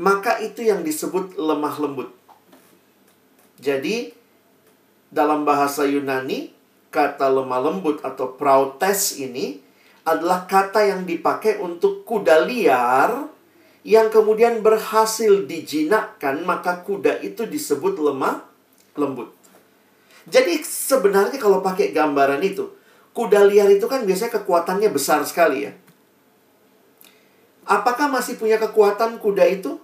[0.00, 2.08] maka itu yang disebut lemah lembut.
[3.60, 4.16] Jadi,
[5.12, 6.56] dalam bahasa Yunani,
[6.88, 9.60] kata lemah lembut atau prautes ini
[10.08, 13.33] adalah kata yang dipakai untuk kuda liar
[13.84, 18.40] yang kemudian berhasil dijinakkan, maka kuda itu disebut lemah
[18.96, 19.28] lembut.
[20.24, 22.72] Jadi sebenarnya kalau pakai gambaran itu,
[23.12, 25.72] kuda liar itu kan biasanya kekuatannya besar sekali ya.
[27.68, 29.76] Apakah masih punya kekuatan kuda itu?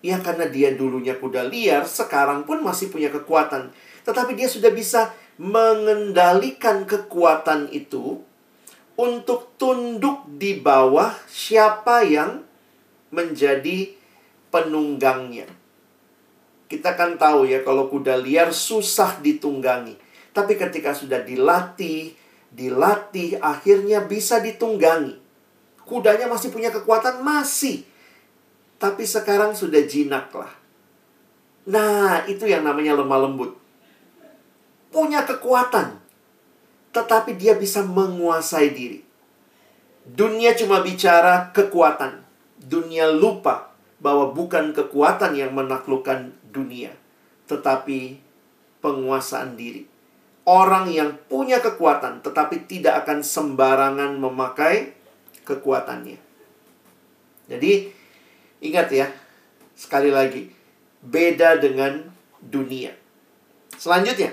[0.00, 3.76] Ya karena dia dulunya kuda liar, sekarang pun masih punya kekuatan.
[4.08, 8.24] Tetapi dia sudah bisa mengendalikan kekuatan itu
[8.96, 12.48] untuk tunduk di bawah siapa yang
[13.10, 13.90] menjadi
[14.54, 15.46] penunggangnya.
[16.70, 19.98] Kita kan tahu ya kalau kuda liar susah ditunggangi.
[20.30, 22.14] Tapi ketika sudah dilatih,
[22.54, 25.18] dilatih akhirnya bisa ditunggangi.
[25.82, 27.82] Kudanya masih punya kekuatan masih.
[28.78, 30.54] Tapi sekarang sudah jinak lah.
[31.66, 33.58] Nah, itu yang namanya lemah lembut.
[34.94, 35.98] Punya kekuatan.
[36.94, 39.02] Tetapi dia bisa menguasai diri.
[40.06, 42.29] Dunia cuma bicara kekuatan
[42.60, 46.92] dunia lupa bahwa bukan kekuatan yang menaklukkan dunia,
[47.48, 48.20] tetapi
[48.80, 49.84] penguasaan diri.
[50.48, 54.96] Orang yang punya kekuatan tetapi tidak akan sembarangan memakai
[55.44, 56.18] kekuatannya.
[57.46, 57.72] Jadi,
[58.64, 59.06] ingat ya,
[59.76, 60.48] sekali lagi,
[61.04, 62.08] beda dengan
[62.40, 62.96] dunia.
[63.76, 64.32] Selanjutnya,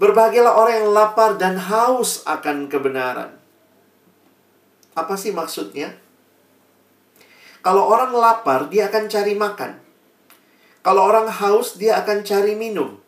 [0.00, 3.36] berbahagialah orang yang lapar dan haus akan kebenaran.
[4.96, 6.05] Apa sih maksudnya?
[7.66, 9.74] Kalau orang lapar, dia akan cari makan.
[10.86, 13.02] Kalau orang haus, dia akan cari minum.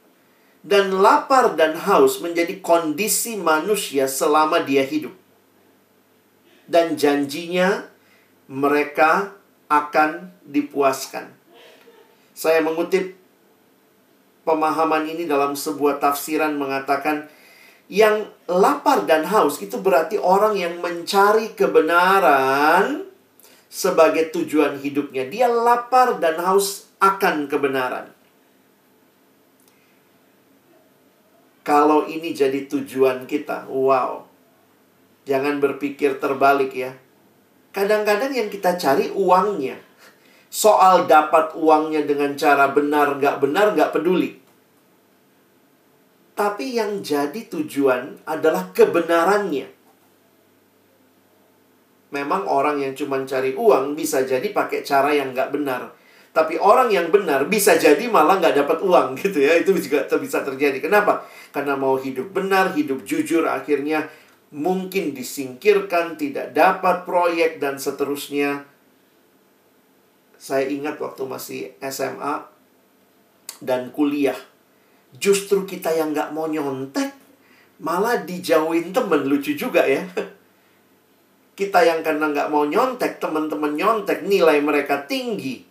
[0.67, 5.15] Dan lapar dan haus menjadi kondisi manusia selama dia hidup.
[6.67, 7.87] Dan janjinya
[8.51, 9.39] mereka
[9.71, 11.31] akan dipuaskan.
[12.35, 13.15] Saya mengutip
[14.43, 17.31] pemahaman ini dalam sebuah tafsiran mengatakan
[17.87, 23.08] yang lapar dan haus itu berarti orang yang mencari kebenaran
[23.69, 25.29] sebagai tujuan hidupnya.
[25.29, 28.11] Dia lapar dan haus akan kebenaran.
[31.63, 34.25] Kalau ini jadi tujuan kita, wow.
[35.29, 36.97] Jangan berpikir terbalik ya.
[37.77, 39.77] Kadang-kadang yang kita cari uangnya.
[40.49, 44.41] Soal dapat uangnya dengan cara benar, nggak benar, nggak peduli.
[46.33, 49.78] Tapi yang jadi tujuan adalah kebenarannya
[52.09, 55.93] memang orang yang cuma cari uang bisa jadi pakai cara yang nggak benar.
[56.33, 59.59] Tapi orang yang benar bisa jadi malah nggak dapat uang gitu ya.
[59.59, 60.79] Itu juga bisa terjadi.
[60.81, 61.25] Kenapa?
[61.53, 64.09] Karena mau hidup benar, hidup jujur, akhirnya
[64.49, 68.65] mungkin disingkirkan, tidak dapat proyek, dan seterusnya.
[70.39, 72.47] Saya ingat waktu masih SMA
[73.59, 74.39] dan kuliah.
[75.19, 77.11] Justru kita yang nggak mau nyontek,
[77.83, 79.27] malah dijauhin temen.
[79.27, 80.07] Lucu juga ya.
[81.59, 85.67] Kita yang karena nggak mau nyontek, teman-teman nyontek, nilai mereka tinggi.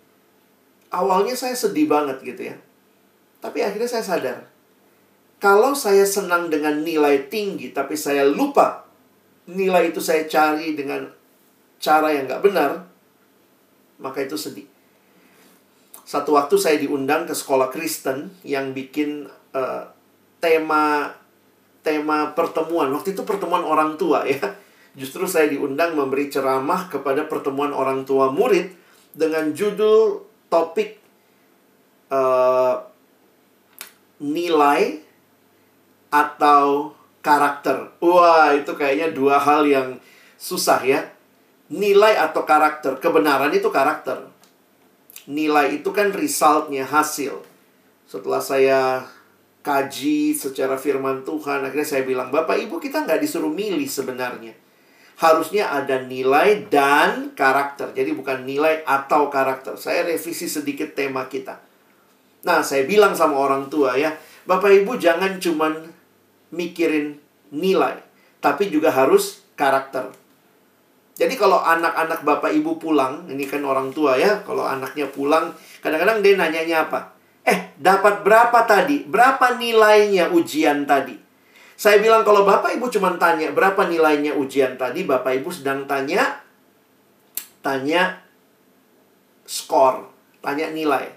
[0.91, 2.59] Awalnya saya sedih banget gitu ya.
[3.39, 4.37] Tapi akhirnya saya sadar.
[5.39, 8.83] Kalau saya senang dengan nilai tinggi, tapi saya lupa
[9.47, 11.07] nilai itu saya cari dengan
[11.79, 12.83] cara yang nggak benar,
[14.03, 14.67] maka itu sedih.
[16.03, 19.87] Satu waktu saya diundang ke sekolah Kristen yang bikin uh,
[20.43, 21.15] tema
[21.79, 22.91] tema pertemuan.
[22.91, 24.66] Waktu itu pertemuan orang tua ya
[24.97, 28.73] Justru saya diundang memberi ceramah kepada pertemuan orang tua murid
[29.13, 30.97] dengan judul topik
[32.09, 32.81] uh,
[34.17, 34.97] nilai
[36.09, 37.93] atau karakter.
[38.01, 40.01] Wah, itu kayaknya dua hal yang
[40.41, 41.05] susah ya.
[41.69, 42.97] Nilai atau karakter.
[42.97, 44.25] Kebenaran itu karakter.
[45.29, 47.37] Nilai itu kan resultnya, hasil.
[48.09, 49.05] Setelah saya
[49.61, 54.65] kaji secara firman Tuhan, akhirnya saya bilang, Bapak Ibu kita nggak disuruh milih sebenarnya
[55.17, 57.91] harusnya ada nilai dan karakter.
[57.97, 59.73] Jadi bukan nilai atau karakter.
[59.75, 61.57] Saya revisi sedikit tema kita.
[62.45, 64.13] Nah, saya bilang sama orang tua ya,
[64.45, 65.89] Bapak Ibu jangan cuman
[66.53, 67.19] mikirin
[67.51, 67.99] nilai,
[68.39, 70.13] tapi juga harus karakter.
[71.17, 75.49] Jadi kalau anak-anak Bapak Ibu pulang, ini kan orang tua ya, kalau anaknya pulang,
[75.81, 77.17] kadang-kadang dia nanyanya apa?
[77.41, 79.01] Eh, dapat berapa tadi?
[79.01, 81.26] Berapa nilainya ujian tadi?
[81.77, 86.41] Saya bilang kalau Bapak Ibu cuma tanya berapa nilainya ujian tadi, Bapak Ibu sedang tanya
[87.61, 88.17] tanya
[89.45, 90.09] skor,
[90.41, 91.13] tanya nilai.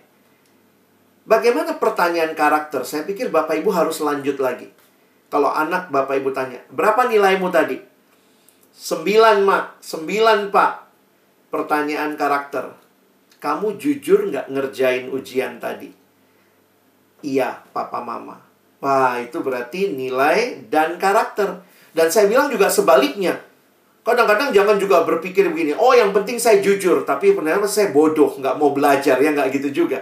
[1.24, 2.84] Bagaimana pertanyaan karakter?
[2.84, 4.68] Saya pikir Bapak Ibu harus lanjut lagi.
[5.32, 7.80] Kalau anak Bapak Ibu tanya, berapa nilaimu tadi?
[8.76, 9.80] Sembilan, Mak.
[9.80, 10.72] Sembilan, Pak.
[11.48, 12.74] Pertanyaan karakter.
[13.40, 15.88] Kamu jujur nggak ngerjain ujian tadi?
[17.24, 18.49] Iya, Papa Mama.
[18.80, 21.60] Wah, itu berarti nilai dan karakter.
[21.92, 23.36] Dan saya bilang juga sebaliknya.
[24.00, 28.56] Kadang-kadang jangan juga berpikir begini, oh yang penting saya jujur, tapi sebenarnya saya bodoh, nggak
[28.56, 30.00] mau belajar, ya nggak gitu juga.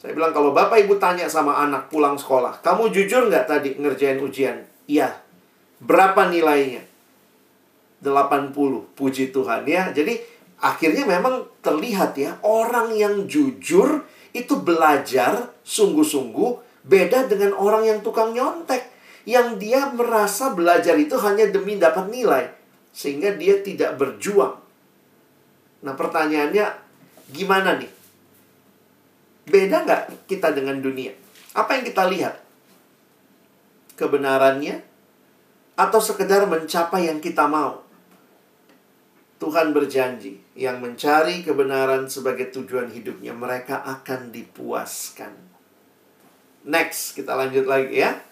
[0.00, 4.16] Saya bilang kalau bapak ibu tanya sama anak pulang sekolah, kamu jujur nggak tadi ngerjain
[4.18, 4.64] ujian?
[4.88, 5.12] Iya.
[5.78, 6.82] Berapa nilainya?
[8.02, 9.92] 80, puji Tuhan ya.
[9.94, 10.18] Jadi
[10.58, 14.02] akhirnya memang terlihat ya, orang yang jujur
[14.32, 18.90] itu belajar sungguh-sungguh Beda dengan orang yang tukang nyontek.
[19.22, 22.50] Yang dia merasa belajar itu hanya demi dapat nilai.
[22.90, 24.58] Sehingga dia tidak berjuang.
[25.86, 26.66] Nah pertanyaannya,
[27.30, 27.90] gimana nih?
[29.46, 31.14] Beda nggak kita dengan dunia?
[31.54, 32.34] Apa yang kita lihat?
[33.98, 34.82] Kebenarannya?
[35.78, 37.82] Atau sekedar mencapai yang kita mau?
[39.42, 45.51] Tuhan berjanji, yang mencari kebenaran sebagai tujuan hidupnya, mereka akan dipuaskan.
[46.62, 48.22] Next, kita lanjut lagi ya.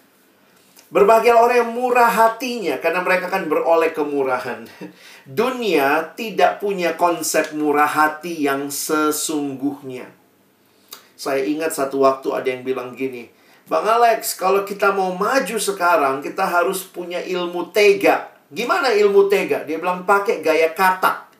[0.91, 4.67] Berbahagia orang yang murah hatinya karena mereka akan beroleh kemurahan.
[5.39, 10.11] Dunia tidak punya konsep murah hati yang sesungguhnya.
[11.15, 13.31] Saya ingat satu waktu ada yang bilang gini,
[13.71, 18.27] Bang Alex, kalau kita mau maju sekarang, kita harus punya ilmu tega.
[18.51, 19.63] Gimana ilmu tega?
[19.63, 21.31] Dia bilang pakai gaya katak.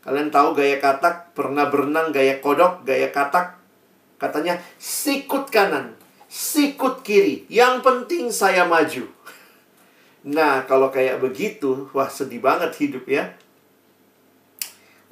[0.00, 1.36] Kalian tahu gaya katak?
[1.36, 3.60] Pernah berenang gaya kodok, gaya katak?
[4.16, 5.92] Katanya sikut kanan,
[6.32, 7.44] sikut kiri.
[7.52, 9.04] Yang penting saya maju.
[10.24, 13.36] Nah, kalau kayak begitu, wah sedih banget hidup ya.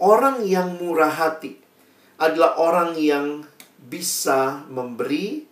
[0.00, 1.60] Orang yang murah hati
[2.16, 3.44] adalah orang yang
[3.76, 5.44] bisa memberi,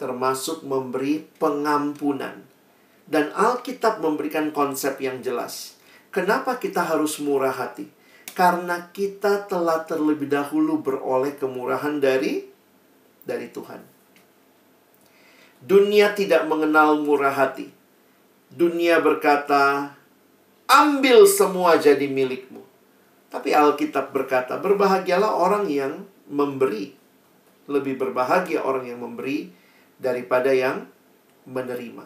[0.00, 2.40] termasuk memberi pengampunan.
[3.04, 5.76] Dan Alkitab memberikan konsep yang jelas.
[6.08, 7.84] Kenapa kita harus murah hati?
[8.32, 12.48] Karena kita telah terlebih dahulu beroleh kemurahan dari
[13.28, 13.93] dari Tuhan.
[15.64, 17.72] Dunia tidak mengenal murah hati.
[18.52, 19.96] Dunia berkata,
[20.68, 22.60] ambil semua jadi milikmu.
[23.32, 26.92] Tapi Alkitab berkata, berbahagialah orang yang memberi.
[27.64, 29.48] Lebih berbahagia orang yang memberi
[29.96, 30.84] daripada yang
[31.48, 32.04] menerima.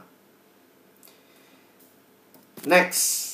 [2.62, 3.26] Next.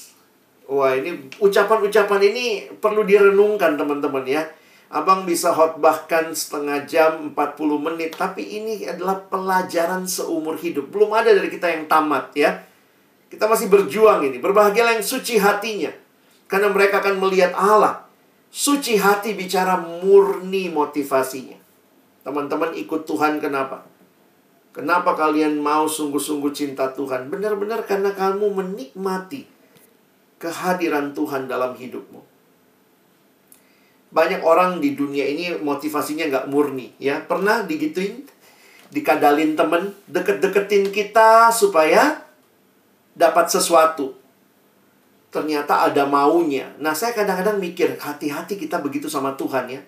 [0.65, 4.49] Wah, ini ucapan-ucapan ini perlu direnungkan teman-teman ya
[4.95, 8.15] Abang bisa khotbahkan setengah jam, 40 menit.
[8.15, 10.87] Tapi ini adalah pelajaran seumur hidup.
[10.87, 12.63] Belum ada dari kita yang tamat ya.
[13.27, 14.39] Kita masih berjuang ini.
[14.39, 15.91] Berbahagialah yang suci hatinya.
[16.47, 18.07] Karena mereka akan melihat Allah.
[18.55, 21.59] Suci hati bicara murni motivasinya.
[22.23, 23.83] Teman-teman ikut Tuhan kenapa?
[24.71, 27.35] Kenapa kalian mau sungguh-sungguh cinta Tuhan?
[27.35, 29.43] Benar-benar karena kamu menikmati
[30.39, 32.34] kehadiran Tuhan dalam hidupmu.
[34.15, 36.95] Banyak orang di dunia ini motivasinya nggak murni.
[37.03, 38.23] ya Pernah digituin?
[38.95, 42.23] Dikadalin temen, deket-deketin kita supaya
[43.19, 44.25] dapat sesuatu
[45.35, 46.71] ternyata ada maunya.
[46.79, 49.83] Nah, saya kadang-kadang mikir, hati-hati kita begitu sama Tuhan ya.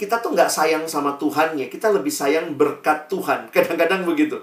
[0.00, 3.46] Kita tuh nggak sayang sama Tuhannya, kita lebih sayang berkat Tuhan.
[3.54, 4.40] Kadang-kadang begitu.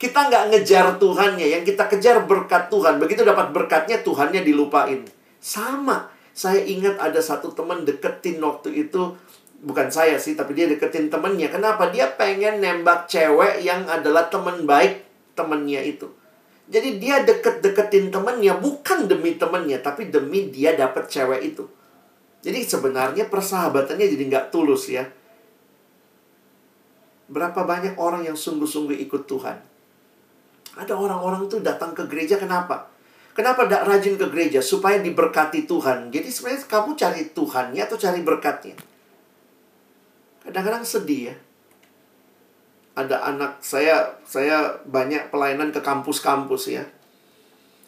[0.00, 2.96] Kita nggak ngejar Tuhannya, yang kita kejar berkat Tuhan.
[2.96, 5.04] Begitu dapat berkatnya, Tuhannya dilupain.
[5.38, 6.08] Sama.
[6.40, 9.12] Saya ingat ada satu teman deketin waktu itu,
[9.60, 11.52] bukan saya sih, tapi dia deketin temennya.
[11.52, 11.92] Kenapa?
[11.92, 15.04] Dia pengen nembak cewek yang adalah teman baik
[15.36, 16.08] temennya itu.
[16.72, 21.68] Jadi dia deket-deketin temennya bukan demi temennya, tapi demi dia dapat cewek itu.
[22.40, 25.04] Jadi sebenarnya persahabatannya jadi nggak tulus ya.
[27.28, 29.60] Berapa banyak orang yang sungguh-sungguh ikut Tuhan.
[30.80, 32.89] Ada orang-orang tuh datang ke gereja kenapa?
[33.30, 34.60] Kenapa tidak rajin ke gereja?
[34.60, 36.10] Supaya diberkati Tuhan.
[36.10, 38.76] Jadi sebenarnya kamu cari Tuhannya atau cari berkatnya?
[40.42, 41.36] Kadang-kadang sedih ya
[43.00, 46.84] ada anak saya saya banyak pelayanan ke kampus-kampus ya.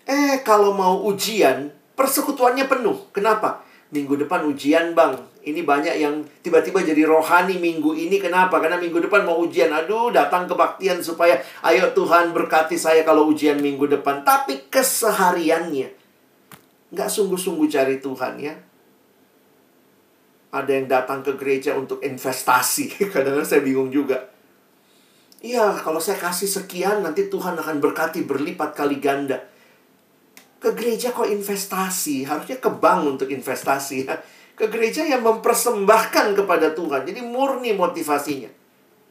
[0.09, 3.11] Eh kalau mau ujian persekutuannya penuh.
[3.11, 3.63] Kenapa?
[3.93, 5.15] Minggu depan ujian bang.
[5.43, 8.17] Ini banyak yang tiba-tiba jadi rohani minggu ini.
[8.17, 8.57] Kenapa?
[8.57, 9.69] Karena minggu depan mau ujian.
[9.69, 11.37] Aduh datang kebaktian supaya
[11.69, 14.25] ayo Tuhan berkati saya kalau ujian minggu depan.
[14.25, 15.93] Tapi kesehariannya
[16.93, 18.55] nggak sungguh-sungguh cari Tuhan ya.
[20.53, 22.97] Ada yang datang ke gereja untuk investasi.
[23.13, 24.33] Kadang-kadang saya bingung juga
[25.43, 29.43] Iya, kalau saya kasih sekian, nanti Tuhan akan berkati berlipat kali ganda.
[30.63, 34.15] Ke gereja kok investasi, harusnya ke bank untuk investasi ya.
[34.59, 37.03] Ke gereja yang mempersembahkan kepada Tuhan.
[37.09, 38.47] Jadi murni motivasinya.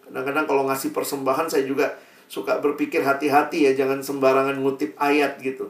[0.08, 1.91] Kadang-kadang kalau ngasih persembahan saya juga
[2.32, 5.68] suka berpikir hati-hati ya, jangan sembarangan ngutip ayat gitu.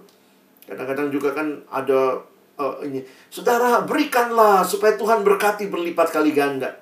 [0.69, 2.21] Kadang-kadang juga kan ada
[2.61, 3.01] uh, ini,
[3.33, 6.77] saudara berikanlah supaya Tuhan berkati berlipat kali ganda.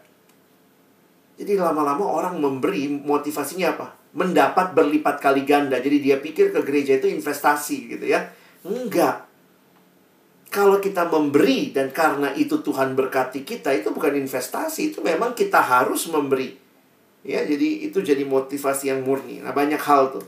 [1.40, 3.88] Jadi lama-lama orang memberi motivasinya apa?
[4.12, 5.80] Mendapat berlipat kali ganda.
[5.80, 8.28] Jadi dia pikir ke gereja itu investasi gitu ya.
[8.66, 9.28] Enggak.
[10.50, 15.62] Kalau kita memberi dan karena itu Tuhan berkati kita, itu bukan investasi, itu memang kita
[15.62, 16.58] harus memberi.
[17.22, 19.46] Ya, jadi itu jadi motivasi yang murni.
[19.46, 20.26] Nah, banyak hal tuh.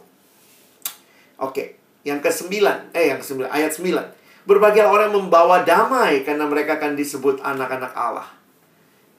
[1.41, 2.53] Oke, yang ke-9,
[2.93, 4.45] eh yang ke-9 ayat 9.
[4.45, 8.29] Berbagai orang membawa damai karena mereka akan disebut anak-anak Allah.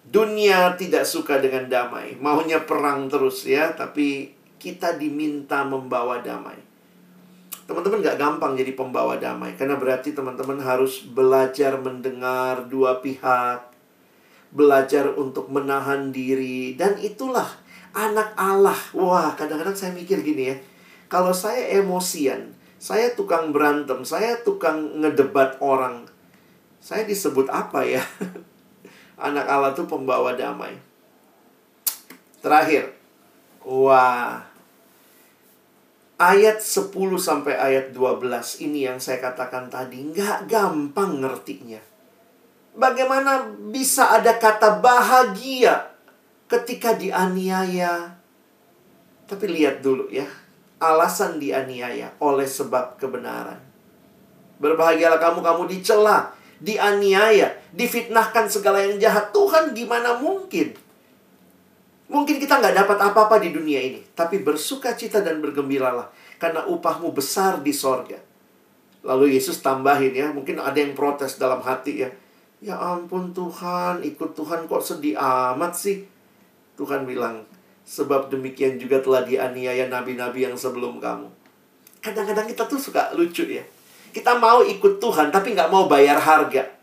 [0.03, 6.72] Dunia tidak suka dengan damai, maunya perang terus ya, tapi kita diminta membawa damai.
[7.73, 13.65] Teman-teman gak gampang jadi pembawa damai, karena berarti teman-teman harus belajar mendengar dua pihak,
[14.53, 17.49] belajar untuk menahan diri, dan itulah
[17.97, 18.77] anak Allah.
[18.93, 20.57] Wah, kadang-kadang saya mikir gini ya,
[21.09, 26.05] kalau saya emosian, saya tukang berantem, saya tukang ngedebat orang,
[26.77, 28.05] saya disebut apa ya?
[29.33, 30.77] anak Allah itu pembawa damai.
[32.45, 32.93] Terakhir.
[33.65, 34.52] Wah.
[36.23, 41.83] Ayat 10 sampai ayat 12 ini yang saya katakan tadi nggak gampang ngertinya.
[42.79, 45.91] Bagaimana bisa ada kata bahagia
[46.47, 48.15] ketika dianiaya?
[49.27, 50.31] Tapi lihat dulu ya,
[50.79, 53.59] alasan dianiaya oleh sebab kebenaran.
[54.63, 56.31] Berbahagialah kamu, kamu dicela,
[56.63, 59.35] dianiaya, difitnahkan segala yang jahat.
[59.35, 60.71] Tuhan gimana mungkin?
[62.13, 64.05] Mungkin kita nggak dapat apa-apa di dunia ini.
[64.13, 66.13] Tapi bersuka cita dan bergembiralah.
[66.37, 68.21] Karena upahmu besar di sorga.
[69.01, 70.29] Lalu Yesus tambahin ya.
[70.29, 72.13] Mungkin ada yang protes dalam hati ya.
[72.63, 76.07] Ya ampun Tuhan, ikut Tuhan kok sedih amat sih?
[76.79, 77.43] Tuhan bilang,
[77.83, 81.27] sebab demikian juga telah dianiaya nabi-nabi yang sebelum kamu.
[81.99, 83.67] Kadang-kadang kita tuh suka lucu ya.
[84.15, 86.82] Kita mau ikut Tuhan, tapi nggak mau bayar harga.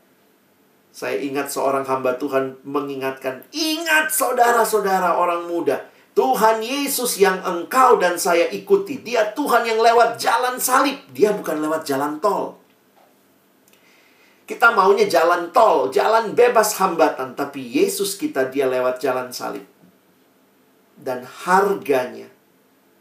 [1.00, 8.20] Saya ingat seorang hamba Tuhan mengingatkan, ingat saudara-saudara orang muda, Tuhan Yesus yang engkau dan
[8.20, 12.60] saya ikuti, dia Tuhan yang lewat jalan salib, dia bukan lewat jalan tol.
[14.44, 19.64] Kita maunya jalan tol, jalan bebas hambatan, tapi Yesus kita dia lewat jalan salib.
[21.00, 22.28] Dan harganya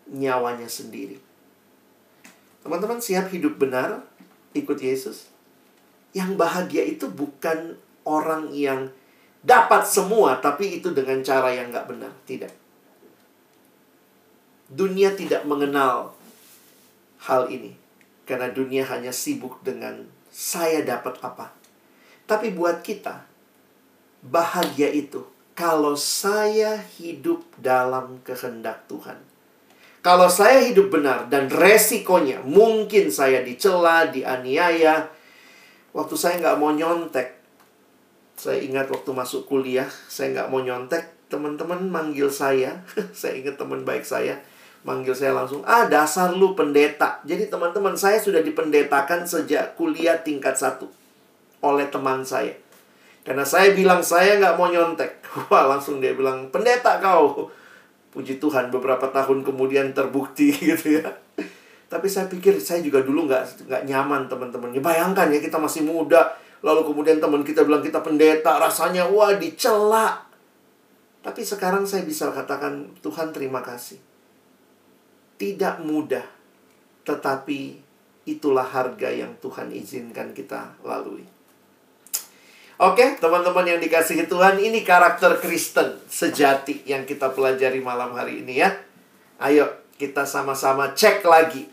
[0.06, 1.18] nyawanya sendiri.
[2.62, 4.06] Teman-teman siap hidup benar?
[4.54, 5.26] ikut Yesus.
[6.14, 8.88] Yang bahagia itu bukan orang yang
[9.44, 12.12] dapat semua, tapi itu dengan cara yang nggak benar.
[12.24, 12.52] Tidak.
[14.72, 16.16] Dunia tidak mengenal
[17.28, 17.76] hal ini.
[18.24, 21.52] Karena dunia hanya sibuk dengan saya dapat apa.
[22.28, 23.24] Tapi buat kita,
[24.20, 25.24] bahagia itu
[25.58, 29.18] kalau saya hidup dalam kehendak Tuhan.
[29.98, 35.10] Kalau saya hidup benar dan resikonya mungkin saya dicela, dianiaya.
[35.90, 37.37] Waktu saya nggak mau nyontek,
[38.38, 42.86] saya ingat waktu masuk kuliah, saya nggak mau nyontek, teman-teman manggil saya,
[43.18, 44.38] saya ingat teman baik saya,
[44.86, 47.18] manggil saya langsung, ah dasar lu pendeta.
[47.26, 50.86] Jadi teman-teman saya sudah dipendetakan sejak kuliah tingkat satu
[51.66, 52.54] oleh teman saya.
[53.26, 55.20] Karena saya bilang saya nggak mau nyontek.
[55.50, 57.50] Wah langsung dia bilang, pendeta kau.
[58.08, 61.10] Puji Tuhan beberapa tahun kemudian terbukti gitu ya.
[61.88, 64.72] Tapi saya pikir saya juga dulu nggak nggak nyaman teman-teman.
[64.72, 69.34] Ya, bayangkan ya kita masih muda, Lalu kemudian teman kita bilang kita pendeta, rasanya wah
[69.38, 70.26] dicela.
[71.22, 73.98] Tapi sekarang saya bisa katakan Tuhan terima kasih.
[75.38, 76.26] Tidak mudah,
[77.06, 77.78] tetapi
[78.26, 81.22] itulah harga yang Tuhan izinkan kita lalui.
[82.78, 88.62] Oke, teman-teman yang dikasihi Tuhan, ini karakter Kristen sejati yang kita pelajari malam hari ini
[88.62, 88.70] ya.
[89.38, 89.66] Ayo
[89.98, 91.66] kita sama-sama cek lagi.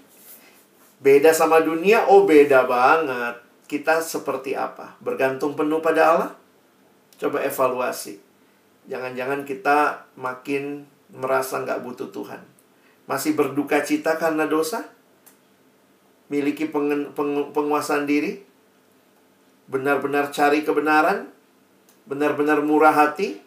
[1.01, 4.97] Beda sama dunia, oh beda banget kita seperti apa?
[5.01, 6.32] Bergantung penuh pada Allah?
[7.18, 8.22] Coba evaluasi.
[8.86, 12.41] Jangan-jangan kita makin merasa nggak butuh Tuhan.
[13.09, 14.86] Masih berduka cita karena dosa?
[16.30, 18.41] Miliki pengen, peng, penguasaan diri?
[19.70, 21.30] Benar-benar cari kebenaran?
[22.05, 23.41] Benar-benar murah hati?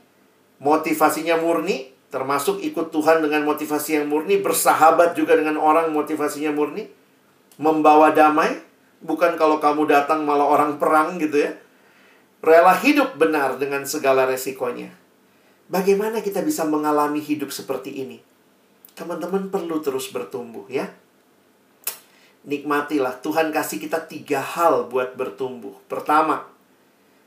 [0.59, 1.95] Motivasinya murni?
[2.11, 4.43] Termasuk ikut Tuhan dengan motivasi yang murni?
[4.43, 6.91] Bersahabat juga dengan orang motivasinya murni?
[7.59, 8.68] Membawa damai?
[8.99, 11.55] Bukan kalau kamu datang malah orang perang gitu ya.
[12.43, 14.95] Rela hidup benar dengan segala resikonya.
[15.69, 18.19] Bagaimana kita bisa mengalami hidup seperti ini?
[18.95, 20.91] Teman-teman perlu terus bertumbuh ya.
[22.49, 25.77] Nikmatilah, Tuhan kasih kita tiga hal buat bertumbuh.
[25.91, 26.49] Pertama,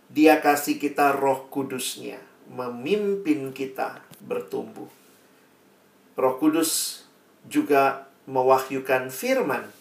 [0.10, 2.20] dia kasih kita roh kudusnya.
[2.52, 4.90] Memimpin kita bertumbuh.
[6.18, 7.04] Roh kudus
[7.48, 9.81] juga mewahyukan firman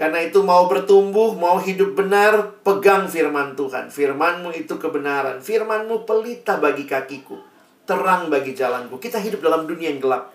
[0.00, 3.92] karena itu mau bertumbuh, mau hidup benar, pegang firman Tuhan.
[3.92, 5.44] Firmanmu itu kebenaran.
[5.44, 7.36] Firmanmu pelita bagi kakiku.
[7.84, 8.96] Terang bagi jalanku.
[8.96, 10.32] Kita hidup dalam dunia yang gelap.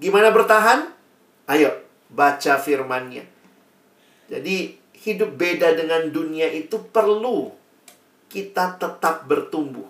[0.00, 0.88] Gimana bertahan?
[1.52, 3.28] Ayo, baca firmannya.
[4.32, 7.52] Jadi, hidup beda dengan dunia itu perlu
[8.32, 9.84] kita tetap bertumbuh.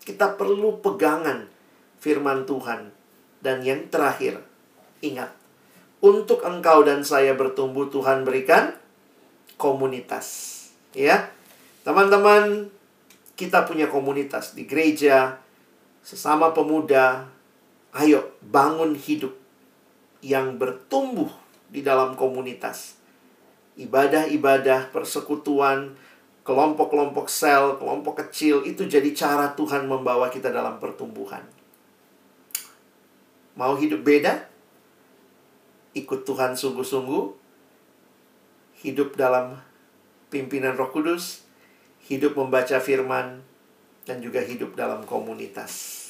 [0.00, 1.52] Kita perlu pegangan
[2.00, 2.88] firman Tuhan.
[3.44, 4.40] Dan yang terakhir,
[5.04, 5.36] ingat,
[6.06, 8.78] untuk engkau dan saya bertumbuh Tuhan berikan
[9.58, 10.54] komunitas.
[10.94, 11.34] Ya.
[11.82, 12.70] Teman-teman,
[13.34, 15.42] kita punya komunitas di gereja,
[16.06, 17.26] sesama pemuda.
[17.96, 19.34] Ayo bangun hidup
[20.22, 21.30] yang bertumbuh
[21.66, 22.98] di dalam komunitas.
[23.76, 25.96] Ibadah-ibadah, persekutuan,
[26.46, 31.42] kelompok-kelompok sel, kelompok kecil itu jadi cara Tuhan membawa kita dalam pertumbuhan.
[33.56, 34.55] Mau hidup beda?
[35.96, 37.24] Ikut Tuhan sungguh-sungguh,
[38.84, 39.56] hidup dalam
[40.28, 41.48] pimpinan Roh Kudus,
[42.04, 43.40] hidup membaca firman,
[44.04, 46.04] dan juga hidup dalam komunitas.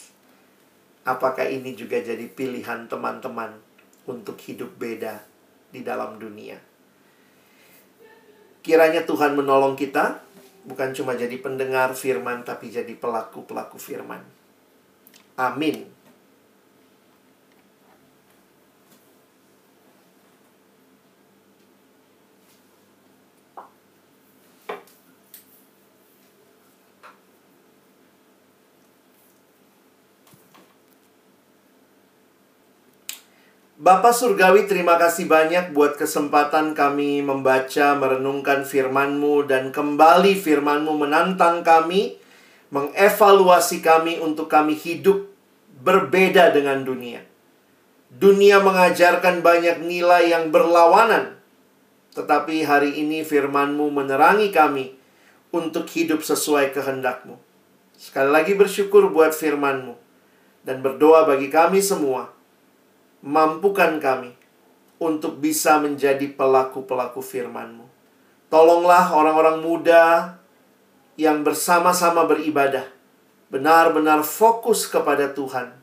[1.06, 3.56] Apakah ini juga jadi pilihan teman-teman
[4.10, 5.22] untuk hidup beda
[5.70, 6.58] di dalam dunia?
[8.66, 10.18] Kiranya Tuhan menolong kita,
[10.66, 14.20] bukan cuma jadi pendengar firman, tapi jadi pelaku-pelaku firman.
[15.38, 15.95] Amin.
[33.86, 41.62] Bapak Surgawi, terima kasih banyak buat kesempatan kami membaca, merenungkan firman-Mu, dan kembali firman-Mu menantang
[41.62, 42.18] kami,
[42.74, 45.30] mengevaluasi kami untuk kami hidup
[45.86, 47.22] berbeda dengan dunia.
[48.10, 51.38] Dunia mengajarkan banyak nilai yang berlawanan,
[52.18, 54.98] tetapi hari ini firman-Mu menerangi kami
[55.54, 57.38] untuk hidup sesuai kehendak-Mu.
[57.94, 59.94] Sekali lagi bersyukur buat firman-Mu,
[60.66, 62.34] dan berdoa bagi kami semua–
[63.26, 64.30] mampukan kami
[65.02, 67.84] untuk bisa menjadi pelaku-pelaku firman-Mu.
[68.46, 70.38] Tolonglah orang-orang muda
[71.18, 72.86] yang bersama-sama beribadah,
[73.50, 75.74] benar-benar fokus kepada Tuhan,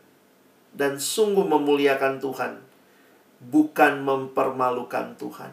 [0.72, 2.64] dan sungguh memuliakan Tuhan,
[3.44, 5.52] bukan mempermalukan Tuhan.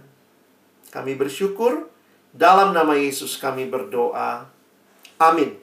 [0.94, 1.90] Kami bersyukur,
[2.30, 4.46] dalam nama Yesus kami berdoa.
[5.18, 5.58] Amin.